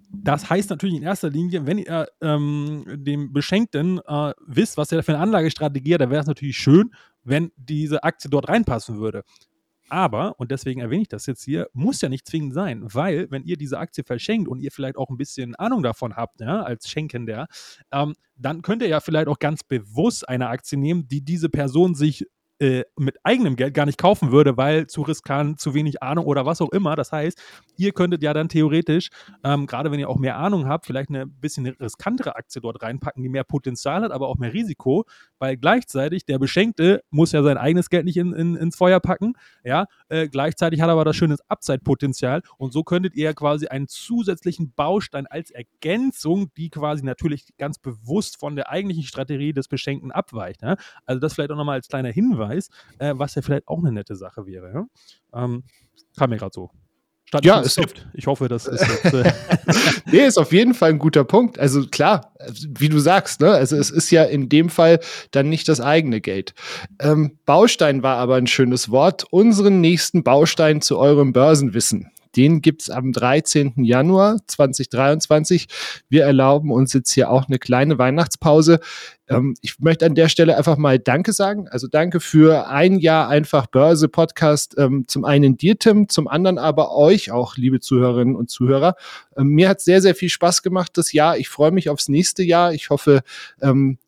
das 0.09 0.49
heißt 0.49 0.69
natürlich 0.69 0.95
in 0.95 1.03
erster 1.03 1.29
Linie, 1.29 1.65
wenn 1.65 1.79
ihr 1.79 2.07
ähm, 2.21 2.85
dem 2.87 3.33
Beschenkten 3.33 3.99
äh, 4.07 4.33
wisst, 4.45 4.77
was 4.77 4.91
er 4.91 5.03
für 5.03 5.13
eine 5.13 5.21
Anlagestrategie 5.21 5.95
hat, 5.95 6.01
dann 6.01 6.11
wäre 6.11 6.21
es 6.21 6.27
natürlich 6.27 6.57
schön, 6.57 6.91
wenn 7.23 7.51
diese 7.57 8.03
Aktie 8.03 8.29
dort 8.29 8.47
reinpassen 8.47 8.99
würde. 8.99 9.23
Aber, 9.89 10.39
und 10.39 10.51
deswegen 10.51 10.81
erwähne 10.81 11.03
ich 11.03 11.07
das 11.07 11.25
jetzt 11.25 11.43
hier, 11.43 11.69
muss 11.73 12.01
ja 12.01 12.09
nicht 12.09 12.27
zwingend 12.27 12.53
sein, 12.53 12.81
weil 12.93 13.29
wenn 13.31 13.43
ihr 13.43 13.57
diese 13.57 13.79
Aktie 13.79 14.03
verschenkt 14.03 14.47
und 14.47 14.59
ihr 14.59 14.71
vielleicht 14.71 14.97
auch 14.97 15.09
ein 15.09 15.17
bisschen 15.17 15.55
Ahnung 15.55 15.83
davon 15.83 16.15
habt, 16.15 16.41
ja, 16.41 16.61
als 16.61 16.89
Schenkender, 16.89 17.47
ähm, 17.91 18.15
dann 18.35 18.61
könnt 18.61 18.81
ihr 18.81 18.87
ja 18.87 18.99
vielleicht 18.99 19.27
auch 19.27 19.39
ganz 19.39 19.63
bewusst 19.63 20.27
eine 20.27 20.49
Aktie 20.49 20.77
nehmen, 20.77 21.07
die 21.07 21.23
diese 21.23 21.49
Person 21.49 21.95
sich 21.95 22.25
äh, 22.59 22.83
mit 22.97 23.17
eigenem 23.23 23.55
Geld 23.55 23.73
gar 23.73 23.85
nicht 23.85 23.97
kaufen 23.97 24.31
würde, 24.31 24.57
weil 24.57 24.87
zu 24.87 25.01
riskant, 25.01 25.59
zu 25.59 25.73
wenig 25.73 26.01
Ahnung 26.01 26.25
oder 26.25 26.45
was 26.45 26.61
auch 26.61 26.71
immer. 26.71 26.95
Das 26.95 27.11
heißt, 27.11 27.39
ihr 27.77 27.91
könntet 27.91 28.23
ja 28.23 28.33
dann 28.33 28.49
theoretisch, 28.49 29.09
ähm, 29.43 29.67
gerade 29.67 29.91
wenn 29.91 29.99
ihr 29.99 30.09
auch 30.09 30.17
mehr 30.17 30.37
Ahnung 30.37 30.67
habt, 30.67 30.85
vielleicht 30.85 31.09
eine 31.09 31.27
bisschen 31.27 31.67
riskantere 31.67 32.35
Aktie 32.35 32.61
dort 32.61 32.81
reinpacken, 32.81 33.21
die 33.21 33.29
mehr 33.29 33.43
Potenzial 33.43 34.01
hat, 34.01 34.11
aber 34.11 34.27
auch 34.27 34.37
mehr 34.37 34.53
Risiko, 34.53 35.05
weil 35.39 35.57
gleichzeitig 35.57 36.25
der 36.25 36.39
Beschenkte 36.39 37.01
muss 37.09 37.31
ja 37.31 37.43
sein 37.43 37.57
eigenes 37.57 37.89
Geld 37.89 38.05
nicht 38.05 38.17
in, 38.17 38.33
in, 38.33 38.55
ins 38.55 38.75
Feuer 38.75 38.99
packen, 38.99 39.33
ja, 39.63 39.85
äh, 40.09 40.27
gleichzeitig 40.27 40.81
hat 40.81 40.89
er 40.89 40.93
aber 40.93 41.05
das 41.05 41.15
schöne 41.15 41.37
Upside-Potenzial 41.47 42.41
und 42.57 42.73
so 42.73 42.83
könntet 42.83 43.15
ihr 43.15 43.33
quasi 43.33 43.67
einen 43.67 43.87
zusätzlichen 43.87 44.73
Baustein 44.73 45.27
als 45.27 45.51
Ergänzung, 45.51 46.51
die 46.57 46.69
quasi 46.69 47.03
natürlich 47.03 47.45
ganz 47.57 47.77
bewusst 47.79 48.39
von 48.39 48.55
der 48.55 48.69
eigentlichen 48.69 49.03
Strategie 49.03 49.53
des 49.53 49.67
Beschenkten 49.67 50.11
abweicht. 50.11 50.61
Ja? 50.61 50.75
Also 51.05 51.19
das 51.19 51.33
vielleicht 51.33 51.51
auch 51.51 51.57
nochmal 51.57 51.75
als 51.75 51.87
kleiner 51.87 52.09
Hinweis, 52.09 52.46
äh, 52.51 53.13
was 53.15 53.35
ja 53.35 53.41
vielleicht 53.41 53.67
auch 53.67 53.79
eine 53.79 53.91
nette 53.91 54.15
Sache 54.15 54.45
wäre. 54.45 54.71
Ja? 54.73 55.43
Ähm, 55.43 55.63
kam 56.17 56.29
mir 56.29 56.37
gerade 56.37 56.53
so. 56.53 56.71
Stand 57.27 57.43
ja, 57.43 57.59
es 57.59 57.75
gibt. 57.75 58.07
Ich 58.13 58.25
hoffe, 58.25 58.47
das 58.47 58.67
ist 58.67 58.87
jetzt, 58.87 59.13
äh 59.13 59.33
nee, 60.11 60.25
ist 60.25 60.37
auf 60.37 60.53
jeden 60.53 60.73
Fall 60.73 60.91
ein 60.91 60.99
guter 60.99 61.25
Punkt. 61.25 61.59
Also 61.59 61.85
klar, 61.87 62.33
wie 62.69 62.87
du 62.87 62.99
sagst, 62.99 63.41
ne? 63.41 63.51
Also 63.51 63.75
es 63.75 63.89
ist 63.89 64.11
ja 64.11 64.23
in 64.23 64.47
dem 64.47 64.69
Fall 64.69 65.01
dann 65.31 65.49
nicht 65.49 65.67
das 65.67 65.81
eigene 65.81 66.21
Geld. 66.21 66.53
Ähm, 66.99 67.37
Baustein 67.45 68.01
war 68.01 68.17
aber 68.17 68.35
ein 68.35 68.47
schönes 68.47 68.91
Wort. 68.91 69.25
Unseren 69.29 69.81
nächsten 69.81 70.23
Baustein 70.23 70.81
zu 70.81 70.97
eurem 70.97 71.33
Börsenwissen. 71.33 72.11
Den 72.37 72.61
gibt's 72.61 72.89
am 72.89 73.11
13. 73.11 73.83
Januar 73.83 74.37
2023. 74.47 75.67
Wir 76.07 76.23
erlauben 76.23 76.71
uns 76.71 76.93
jetzt 76.93 77.11
hier 77.11 77.31
auch 77.31 77.47
eine 77.47 77.57
kleine 77.59 77.97
Weihnachtspause. 77.97 78.79
Ähm, 79.29 79.55
ich 79.61 79.79
möchte 79.79 80.05
an 80.05 80.15
der 80.15 80.29
Stelle 80.29 80.57
einfach 80.57 80.77
mal 80.77 80.99
Danke 80.99 81.33
sagen. 81.33 81.67
Also 81.67 81.87
danke 81.87 82.19
für 82.19 82.67
ein 82.67 82.99
Jahr 82.99 83.27
einfach 83.27 83.67
Börse 83.67 84.07
Podcast. 84.07 84.75
Ähm, 84.77 85.05
zum 85.07 85.25
einen 85.25 85.57
dir, 85.57 85.77
Tim, 85.77 86.09
zum 86.09 86.27
anderen 86.27 86.57
aber 86.57 86.95
euch 86.95 87.31
auch, 87.31 87.57
liebe 87.57 87.79
Zuhörerinnen 87.79 88.35
und 88.35 88.49
Zuhörer. 88.49 88.95
Ähm, 89.35 89.47
mir 89.49 89.69
hat 89.69 89.81
sehr, 89.81 90.01
sehr 90.01 90.15
viel 90.15 90.29
Spaß 90.29 90.63
gemacht 90.63 90.91
das 90.95 91.13
Jahr. 91.13 91.37
Ich 91.37 91.49
freue 91.49 91.71
mich 91.71 91.89
aufs 91.89 92.09
nächste 92.09 92.43
Jahr. 92.43 92.73
Ich 92.73 92.89
hoffe, 92.89 93.21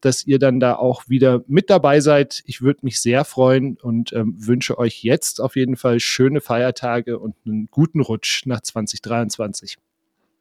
dass 0.01 0.25
ihr 0.25 0.39
dann 0.39 0.59
da 0.59 0.75
auch 0.75 1.07
wieder 1.07 1.43
mit 1.47 1.69
dabei 1.69 1.99
seid. 1.99 2.43
Ich 2.45 2.61
würde 2.61 2.79
mich 2.83 3.01
sehr 3.01 3.25
freuen 3.25 3.77
und 3.81 4.13
wünsche 4.13 4.77
euch 4.77 5.03
jetzt 5.03 5.41
auf 5.41 5.55
jeden 5.55 5.75
Fall 5.75 5.99
schöne 5.99 6.41
Feiertage 6.41 7.19
und 7.19 7.35
einen 7.45 7.67
guten 7.71 8.01
Rutsch 8.01 8.45
nach 8.45 8.61
2023. 8.61 9.77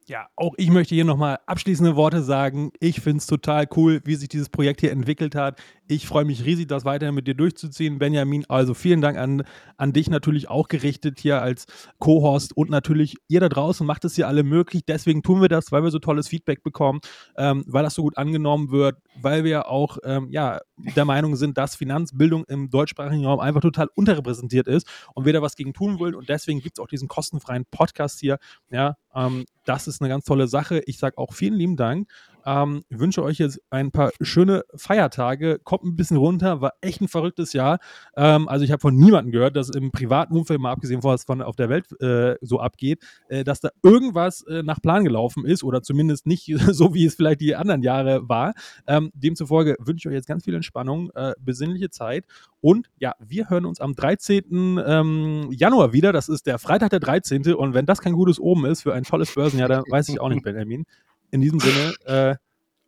Ja, 0.09 0.27
auch 0.35 0.55
ich 0.57 0.71
möchte 0.71 0.95
hier 0.95 1.05
nochmal 1.05 1.37
abschließende 1.45 1.95
Worte 1.95 2.23
sagen. 2.23 2.71
Ich 2.79 2.99
finde 2.99 3.19
es 3.19 3.27
total 3.27 3.67
cool, 3.75 4.01
wie 4.05 4.15
sich 4.15 4.27
dieses 4.27 4.49
Projekt 4.49 4.81
hier 4.81 4.91
entwickelt 4.91 5.35
hat. 5.35 5.61
Ich 5.87 6.07
freue 6.07 6.25
mich 6.25 6.45
riesig, 6.45 6.67
das 6.67 6.83
weiterhin 6.83 7.13
mit 7.13 7.27
dir 7.27 7.35
durchzuziehen, 7.35 7.99
Benjamin. 7.99 8.43
Also 8.49 8.73
vielen 8.73 9.01
Dank 9.01 9.19
an, 9.19 9.43
an 9.77 9.93
dich 9.93 10.09
natürlich 10.09 10.49
auch 10.49 10.67
gerichtet 10.67 11.19
hier 11.19 11.43
als 11.43 11.67
Co-Host 11.99 12.57
und 12.57 12.71
natürlich 12.71 13.17
ihr 13.27 13.39
da 13.39 13.49
draußen 13.49 13.85
macht 13.85 14.03
es 14.03 14.15
hier 14.15 14.27
alle 14.27 14.41
möglich. 14.41 14.81
Deswegen 14.87 15.21
tun 15.21 15.41
wir 15.41 15.47
das, 15.47 15.71
weil 15.71 15.83
wir 15.83 15.91
so 15.91 15.99
tolles 15.99 16.27
Feedback 16.27 16.63
bekommen, 16.63 17.01
ähm, 17.37 17.63
weil 17.67 17.83
das 17.83 17.93
so 17.93 18.01
gut 18.01 18.17
angenommen 18.17 18.71
wird, 18.71 18.97
weil 19.21 19.43
wir 19.43 19.67
auch 19.67 19.99
ähm, 20.03 20.29
ja, 20.31 20.59
der 20.95 21.05
Meinung 21.05 21.35
sind, 21.35 21.59
dass 21.59 21.75
Finanzbildung 21.75 22.45
im 22.45 22.71
deutschsprachigen 22.71 23.25
Raum 23.25 23.39
einfach 23.39 23.61
total 23.61 23.89
unterrepräsentiert 23.93 24.67
ist 24.67 24.87
und 25.13 25.25
wir 25.25 25.33
da 25.33 25.43
was 25.43 25.55
gegen 25.55 25.73
tun 25.73 25.99
wollen. 25.99 26.15
Und 26.15 26.29
deswegen 26.29 26.61
gibt 26.61 26.79
es 26.79 26.83
auch 26.83 26.87
diesen 26.87 27.07
kostenfreien 27.07 27.65
Podcast 27.69 28.19
hier. 28.19 28.39
Ja, 28.71 28.95
ähm, 29.13 29.45
das 29.65 29.87
ist 29.87 29.98
eine 29.99 30.09
ganz 30.09 30.25
tolle 30.25 30.47
Sache. 30.47 30.81
Ich 30.85 30.97
sage 30.99 31.17
auch 31.17 31.33
vielen 31.33 31.55
lieben 31.55 31.75
Dank. 31.77 32.09
Ähm, 32.49 32.83
wünsche 32.89 33.21
euch 33.21 33.37
jetzt 33.37 33.61
ein 33.69 33.91
paar 33.91 34.09
schöne 34.21 34.63
Feiertage. 34.75 35.59
Kommt 35.63 35.83
ein 35.83 35.95
bisschen 35.95 36.17
runter, 36.17 36.61
war 36.61 36.73
echt 36.81 36.99
ein 36.99 37.07
verrücktes 37.07 37.53
Jahr. 37.53 37.77
Ähm, 38.17 38.47
also 38.47 38.65
ich 38.65 38.71
habe 38.71 38.81
von 38.81 38.95
niemandem 38.95 39.31
gehört, 39.31 39.55
dass 39.55 39.69
im 39.69 39.91
privaten 39.91 40.35
Umfeld, 40.35 40.59
mal 40.59 40.71
abgesehen 40.71 41.03
von 41.03 41.11
was 41.11 41.25
von 41.25 41.43
auf 41.43 41.55
der 41.55 41.69
Welt 41.69 41.85
äh, 42.01 42.37
so 42.41 42.59
abgeht, 42.59 43.03
äh, 43.27 43.43
dass 43.43 43.59
da 43.59 43.69
irgendwas 43.83 44.41
äh, 44.47 44.63
nach 44.63 44.81
Plan 44.81 45.03
gelaufen 45.03 45.45
ist 45.45 45.63
oder 45.63 45.83
zumindest 45.83 46.25
nicht 46.25 46.45
so, 46.71 46.95
wie 46.95 47.05
es 47.05 47.13
vielleicht 47.13 47.41
die 47.41 47.55
anderen 47.55 47.83
Jahre 47.83 48.27
war. 48.27 48.55
Ähm, 48.87 49.11
demzufolge 49.13 49.75
wünsche 49.77 50.07
ich 50.07 50.11
euch 50.11 50.17
jetzt 50.17 50.27
ganz 50.27 50.43
viel 50.43 50.55
Entspannung, 50.55 51.11
äh, 51.13 51.33
besinnliche 51.39 51.91
Zeit 51.91 52.25
und 52.61 52.89
ja, 52.97 53.13
wir 53.19 53.49
hören 53.49 53.65
uns 53.65 53.79
am 53.79 53.93
13. 53.93 54.81
Ähm, 54.85 55.49
Januar 55.51 55.93
wieder. 55.93 56.11
Das 56.11 56.27
ist 56.27 56.47
der 56.47 56.57
Freitag 56.59 56.89
der 56.89 56.99
13. 56.99 57.53
Und 57.53 57.73
wenn 57.73 57.85
das 57.85 58.01
kein 58.01 58.13
gutes 58.13 58.39
Oben 58.39 58.65
ist 58.65 58.81
für 58.81 58.93
ein 58.93 59.03
tolles 59.03 59.33
Börsenjahr, 59.33 59.69
dann 59.69 59.83
weiß 59.89 60.09
ich 60.09 60.19
auch 60.19 60.29
nicht, 60.29 60.43
Benjamin 60.43 60.85
in 61.31 61.41
diesem 61.41 61.59
Sinne, 61.59 61.93
äh, 62.05 62.35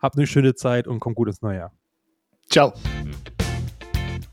habt 0.02 0.18
eine 0.18 0.28
schöne 0.28 0.56
Zeit 0.56 0.88
und 0.88 1.00
kommt 1.00 1.16
gut 1.16 1.28
ins 1.28 1.42
neue 1.42 1.58
Jahr. 1.58 1.72
Ciao. 2.50 2.74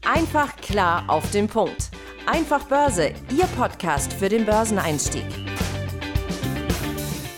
Einfach 0.04 0.56
klar 0.56 1.04
auf 1.08 1.30
den 1.30 1.46
Punkt. 1.48 1.90
Einfach 2.26 2.64
Börse, 2.64 3.12
Ihr 3.36 3.46
Podcast 3.56 4.12
für 4.12 4.28
den 4.28 4.44
Börseneinstieg. 4.44 5.24